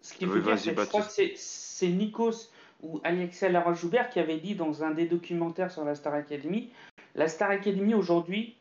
[0.00, 2.50] Ce qu'il Oui, faut dire, c'est que je crois que c'est Nikos
[2.82, 6.72] ou Alexia Laroche-Joubert qui avait dit dans un des documentaires sur la Star Academy,
[7.14, 8.56] la Star Academy aujourd'hui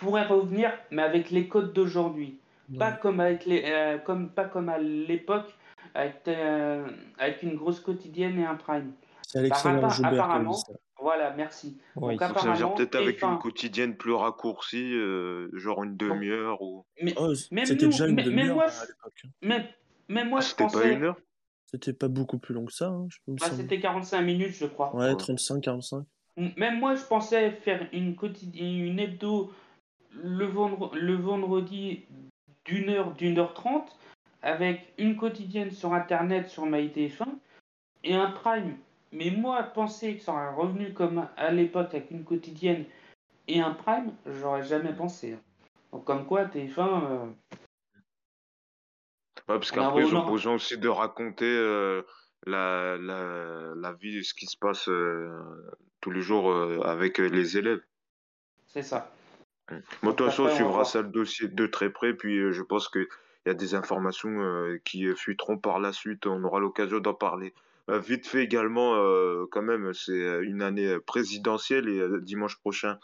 [0.00, 2.38] pourrait revenir, mais avec les codes d'aujourd'hui.
[2.78, 5.52] Pas comme avec les, euh, comme pas comme à l'époque
[5.94, 6.86] avec, euh,
[7.18, 8.92] avec une grosse quotidienne et un prime.
[9.22, 10.72] C'est Alexandre Par- Joubert qui a apparemment, dit ça.
[11.00, 11.78] Voilà, merci.
[11.96, 12.12] Oui.
[12.14, 16.84] Donc apparemment, peut-être avec une TF1 quotidienne plus raccourcie, euh, genre une demi-heure ou.
[17.02, 19.20] mais Oh, même c'était nous, déjà une mais- même demi-heure moi, à l'époque.
[19.24, 19.28] hein.
[19.42, 19.64] même,
[20.08, 21.16] même moi Ah, je c'était pas pensais, une heure?
[21.66, 24.66] C'était pas beaucoup plus long que ça, hein, je me bah, c'était 45 minutes, je
[24.66, 24.94] crois.
[24.94, 25.16] Ouais, Ouais.
[25.16, 26.04] 35, 45.
[26.56, 29.50] Même moi, je pensais faire une quotidienne, une hebdo
[30.12, 32.04] le, vendre- le vendredi
[32.64, 33.98] d'une heure, d'une heure trente,
[34.42, 37.26] avec une quotidienne sur Internet sur MyTF1
[38.04, 38.76] et un Prime.
[39.12, 42.84] Mais moi, penser que ça aurait revenu comme à l'époque avec une quotidienne
[43.48, 45.32] et un Prime, j'aurais jamais pensé.
[45.32, 45.40] Hein.
[45.92, 46.78] Donc, comme quoi, TF1.
[46.78, 47.26] Euh...
[49.48, 52.02] Ouais, parce qu'après, ils ont besoin aussi de raconter euh,
[52.46, 55.28] la, la, la, vie, ce qui se passe euh,
[56.00, 56.54] tous les jours
[56.86, 57.82] avec les élèves.
[58.68, 59.10] C'est ça.
[60.02, 62.88] Bon, de toute façon, on suivra ça le dossier de très près, puis je pense
[62.88, 63.06] qu'il
[63.46, 66.26] y a des informations qui fuiteront par la suite.
[66.26, 67.54] On aura l'occasion d'en parler.
[67.90, 72.98] Euh, vite fait également, euh, quand même, c'est euh, une année présidentielle et dimanche prochain,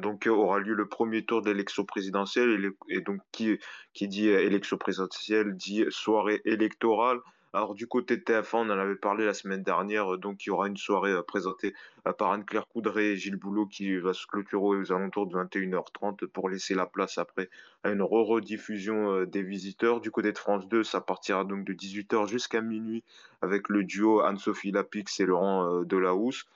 [0.00, 3.58] donc aura lieu le premier tour d'élection présidentielle et, et, donc qui,
[3.92, 7.18] qui dit élection présidentielle dit soirée électorale.
[7.52, 10.52] Alors du côté de TF1, on en avait parlé la semaine dernière, donc il y
[10.52, 11.74] aura une soirée présentée
[12.16, 16.48] par Anne-Claire Coudray et Gilles Boulot qui va se clôturer aux alentours de 21h30 pour
[16.48, 17.50] laisser la place après
[17.82, 20.00] à une rediffusion des visiteurs.
[20.00, 23.02] Du côté de France 2, ça partira donc de 18h jusqu'à minuit
[23.42, 26.46] avec le duo Anne-Sophie Lapix et Laurent Delahousse.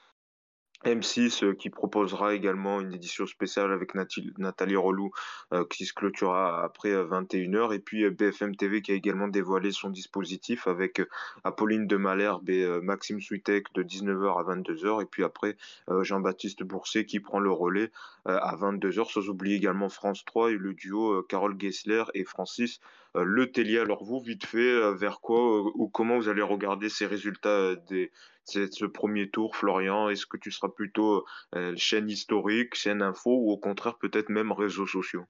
[0.84, 5.10] M6 euh, qui proposera également une édition spéciale avec Nathalie Relou
[5.52, 9.72] euh, qui se clôturera après 21h euh, et puis BFM TV qui a également dévoilé
[9.72, 11.00] son dispositif avec
[11.42, 15.56] Apolline de Malherbe et Maxime Switek de 19h à 22h et puis après
[15.88, 17.90] Jean-Baptiste Bourset qui prend le relais
[18.24, 22.80] à 22h sans oublier également France 3 et le duo Carole Gessler et Francis
[23.14, 23.78] Le Tellier.
[23.78, 28.10] Alors vous vite fait vers quoi ou comment vous allez regarder ces résultats des
[28.44, 30.08] ce premier tour, Florian?
[30.08, 34.52] Est-ce que tu seras plutôt euh, chaîne historique, chaîne info ou au contraire peut-être même
[34.52, 35.24] réseaux sociaux?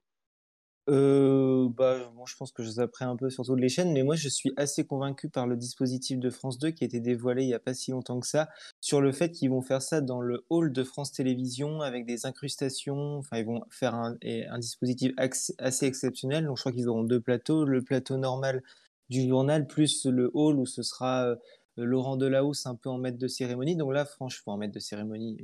[0.87, 4.15] Euh, bah, je pense que je zapperai un peu surtout de les chaînes, mais moi
[4.15, 7.47] je suis assez convaincu par le dispositif de France 2 qui a été dévoilé il
[7.47, 8.49] n'y a pas si longtemps que ça,
[8.81, 12.25] sur le fait qu'ils vont faire ça dans le hall de France Télévisions avec des
[12.25, 17.03] incrustations, enfin ils vont faire un, un dispositif assez exceptionnel, donc je crois qu'ils auront
[17.03, 18.61] deux plateaux, le plateau normal
[19.09, 21.35] du journal plus le hall où ce sera euh,
[21.77, 23.75] Laurent Delahousse un peu en maître de cérémonie.
[23.75, 25.37] Donc là, franchement, en maître de cérémonie,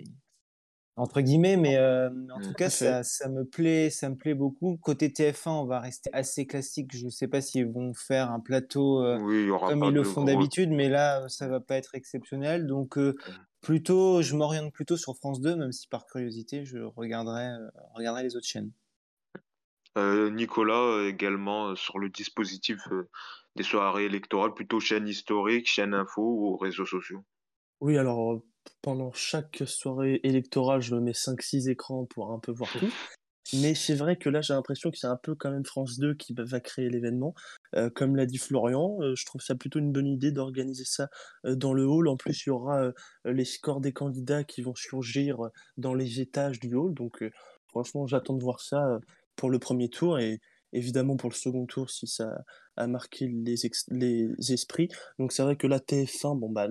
[0.98, 4.78] entre guillemets, mais euh, en tout cas, ça, ça, me plaît, ça me plaît beaucoup.
[4.78, 6.96] Côté TF1, on va rester assez classique.
[6.96, 9.18] Je ne sais pas s'ils vont faire un plateau euh,
[9.60, 12.68] comme ils le font d'habitude, mais là, ça va pas être exceptionnel.
[12.68, 13.16] Donc, euh,
[13.62, 17.50] plutôt, je m'oriente plutôt sur France 2, même si par curiosité, je regarderai,
[17.96, 18.72] regarderai les autres chaînes.
[19.98, 22.78] Nicolas également sur le dispositif
[23.56, 27.26] des soirées électorales, plutôt chaîne historique, chaîne info ou réseaux sociaux?
[27.82, 28.42] Oui, alors
[28.82, 32.90] pendant chaque soirée électorale, je me mets 5-6 écrans pour un peu voir tout.
[33.54, 36.14] Mais c'est vrai que là, j'ai l'impression que c'est un peu quand même France 2
[36.14, 37.34] qui va créer l'événement.
[37.76, 41.10] Euh, comme l'a dit Florian, euh, je trouve ça plutôt une bonne idée d'organiser ça
[41.46, 42.08] euh, dans le hall.
[42.08, 42.92] En plus, il y aura
[43.26, 45.38] les scores des candidats qui vont surgir
[45.78, 46.94] dans les étages du hall.
[46.94, 47.24] Donc,
[47.68, 49.00] franchement, j'attends de voir ça
[49.36, 50.20] pour le premier tour.
[50.20, 50.40] Et
[50.74, 52.44] évidemment pour le second tour si ça
[52.78, 53.56] a marqué les,
[53.90, 54.90] les esprits.
[55.20, 56.68] Donc c'est vrai que la TF1 bon, bah,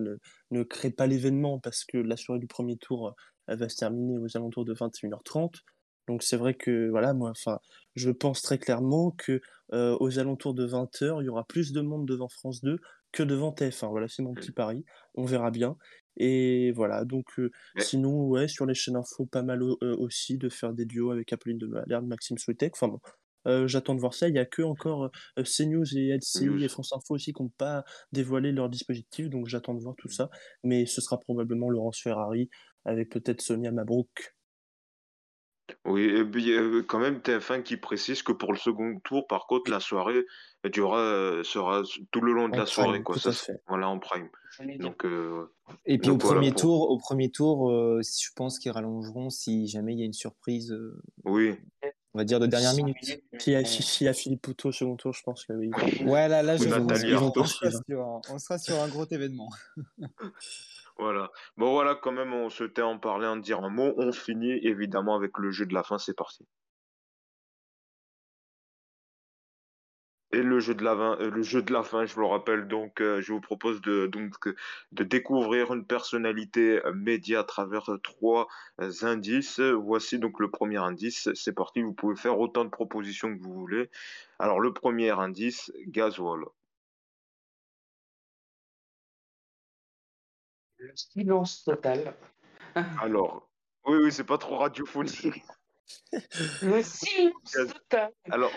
[0.50, 3.14] ne, crée pas l'événement parce que la soirée du premier tour
[3.46, 5.54] elle va se terminer aux alentours de 21h30.
[6.08, 7.58] Donc c'est vrai que voilà, moi, enfin,
[7.94, 9.40] je pense très clairement que
[9.72, 12.78] euh, aux alentours de 20h, il y aura plus de monde devant France 2
[13.12, 13.90] que devant TF1.
[13.90, 14.84] Voilà, c'est mon petit pari.
[15.14, 15.76] On verra bien.
[16.16, 20.48] Et voilà, donc euh, sinon, ouais, sur les chaînes info, pas mal euh, aussi de
[20.48, 22.74] faire des duos avec Apolline de Malherbe, Maxime Souetek.
[22.74, 23.00] Enfin bon,
[23.46, 24.28] euh, j'attends de voir ça.
[24.28, 27.52] Il n'y a que encore euh, CNews et LCI et France Info aussi qui n'ont
[27.56, 30.30] pas dévoilé leur dispositif, donc j'attends de voir tout ça.
[30.64, 32.50] Mais ce sera probablement Laurence Ferrari
[32.84, 34.34] avec peut-être Sonia Mabrouk.
[35.84, 39.46] Oui, et puis, euh, quand même TF1 qui précise que pour le second tour, par
[39.46, 40.26] contre, la soirée
[40.64, 43.16] durera, sera tout le long de la soirée, quoi.
[43.16, 43.30] Ça,
[43.68, 44.28] voilà, en prime.
[44.80, 45.06] Donc,
[45.86, 47.70] et puis au premier tour, au premier tour,
[48.02, 50.76] je pense qu'ils rallongeront si jamais il y a une surprise.
[51.24, 51.56] Oui
[52.14, 52.96] on va dire de dernière minute.
[53.38, 55.70] S'il y, a, Philippe Poutot au second tour, je pense que oui.
[56.04, 59.48] Ouais, là, là je on, sera sur, un gros événement.
[60.98, 61.30] voilà.
[61.56, 63.94] Bon, voilà, quand même, on se tait en parler, en dire un mot.
[63.96, 65.98] On finit évidemment avec le jeu de la fin.
[65.98, 66.46] C'est parti.
[70.32, 72.26] Et le jeu de la fin, euh, le jeu de la fin, je vous le
[72.26, 74.48] rappelle, donc, euh, je vous propose de, donc,
[74.92, 78.46] de découvrir une personnalité euh, média à travers trois
[79.02, 79.58] indices.
[79.58, 81.28] Voici donc le premier indice.
[81.34, 83.90] C'est parti, vous pouvez faire autant de propositions que vous voulez.
[84.38, 86.44] Alors, le premier indice, Gaswall.
[90.78, 92.14] Le silence total.
[93.02, 93.50] Alors,
[93.84, 95.42] oui, oui, c'est pas trop radiophonique.
[96.62, 98.12] le silence total.
[98.30, 98.52] Alors,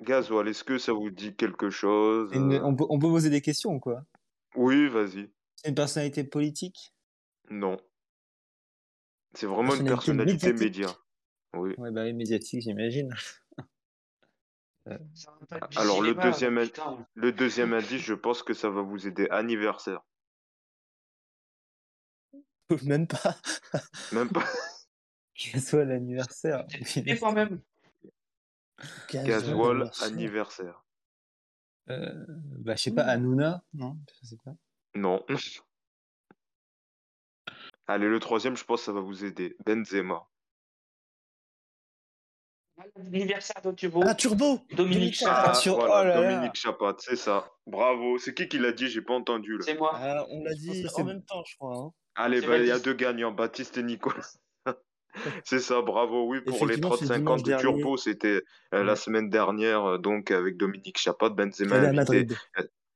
[0.00, 2.60] Gasoil, est-ce que ça vous dit quelque chose euh?
[2.62, 4.04] on, peut, poser des questions, quoi.
[4.56, 5.30] Oui, vas-y.
[5.56, 6.94] C'est une personnalité politique?
[7.50, 7.76] Non.
[9.34, 10.88] C'est vraiment une personnalité média.
[11.54, 11.74] Oui.
[11.78, 13.14] Ouais, bah médiatique, j'imagine.
[15.76, 16.58] Alors le deuxième,
[17.14, 19.28] le deuxième indice, je pense que ça va vous aider.
[19.30, 20.00] Anniversaire.
[22.84, 23.36] Même pas.
[24.12, 24.46] Même pas.
[25.60, 26.66] soit l'anniversaire.
[26.96, 27.60] Et quand même.
[29.08, 30.84] Casual anniversaire.
[31.90, 34.52] Euh, bah, je sais pas, Hanouna Non, je sais pas.
[34.94, 35.24] Non.
[37.86, 39.56] Allez, le troisième, je pense que ça va vous aider.
[39.66, 40.26] Benzema.
[42.96, 44.02] L'anniversaire de Turbo.
[44.06, 45.86] Ah, Turbo Dominique Ah, Chapat.
[45.86, 46.30] voilà, Oh là là.
[46.36, 47.50] Dominique Chapat, c'est ça.
[47.66, 48.16] Bravo.
[48.18, 48.88] C'est qui qui l'a dit?
[48.88, 49.58] J'ai pas entendu.
[49.58, 49.64] Là.
[49.64, 49.90] C'est moi.
[49.94, 51.76] Ah, On l'a dit en même temps, je crois.
[51.76, 51.92] hein.
[52.14, 54.26] Allez, bah, il y a deux gagnants, Baptiste et Nicolas.
[55.44, 56.26] c'est ça, bravo.
[56.26, 57.62] Oui, pour les Effectivement, c'est 35 ans dimanche de dernier.
[57.62, 58.42] Turbo, c'était
[58.74, 61.94] euh, la semaine dernière, euh, donc avec Dominique Chapat, Benzema est invité.
[61.94, 62.36] Madrid.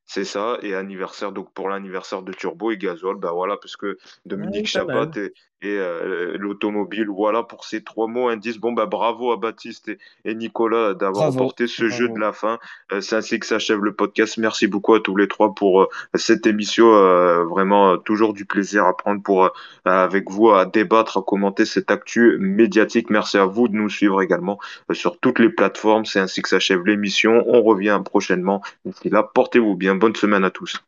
[0.06, 3.96] C'est ça, et anniversaire, donc pour l'anniversaire de Turbo et Gasol, bah voilà, parce que
[4.26, 5.30] Dominique Ouais, Chapat mal.
[5.62, 8.58] Et, euh, l'automobile, voilà pour ces trois mots indices.
[8.58, 12.58] Bon, bah bravo à Baptiste et, et Nicolas d'avoir remporté ce jeu de la fin.
[12.92, 14.36] Euh, C'est ainsi que s'achève le podcast.
[14.38, 16.94] Merci beaucoup à tous les trois pour euh, cette émission.
[16.94, 19.48] Euh, vraiment, euh, toujours du plaisir à prendre pour, euh,
[19.84, 23.10] avec vous, à débattre, à commenter cette actu médiatique.
[23.10, 24.58] Merci à vous de nous suivre également
[24.92, 26.04] sur toutes les plateformes.
[26.04, 27.42] C'est ainsi que s'achève l'émission.
[27.46, 28.62] On revient prochainement.
[28.84, 29.94] D'ici là, portez-vous bien.
[29.94, 30.84] Bonne semaine à tous.